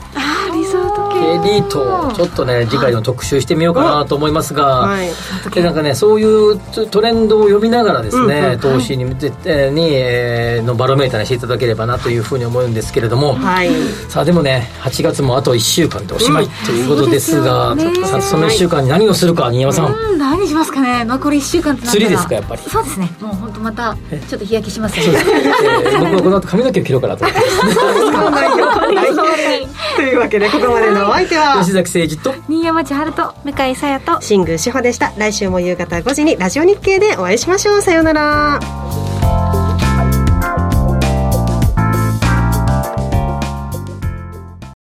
[1.43, 5.09] リートちょっとね次回の特集してみようかなと思いますが、はい。
[5.53, 8.59] でなんかねそういうトトレンドを読みながらですね、うんうん。
[8.59, 13.69] 投資に向けてに、えーのバロメーターにしていただければなというふうに思うんですけれども、はい。
[14.09, 17.83] さあでもね8月もあと1週間でおしまいということですが、ね。
[18.05, 21.03] さあその1週間に何をするか新山さん、うん何しますかね。
[21.05, 22.61] 残り1週間って釣りですかやっぱり。
[22.61, 23.09] そうですね。
[23.19, 23.97] もう本当また
[24.27, 27.43] ちょっと日焼けしますよそうです、えー僕はこの後髪の毛を切ろうかなと思って。
[29.95, 31.59] というわけでここまでのお相手は？
[31.59, 32.33] 吉崎誠二と。
[32.49, 33.35] 新山千春と。
[33.43, 34.19] 向井さやと。
[34.19, 35.13] 新宮志保でした。
[35.15, 37.81] 来週も夕方5時にラジオ日経でお会いしましょう。
[37.83, 38.59] さようなら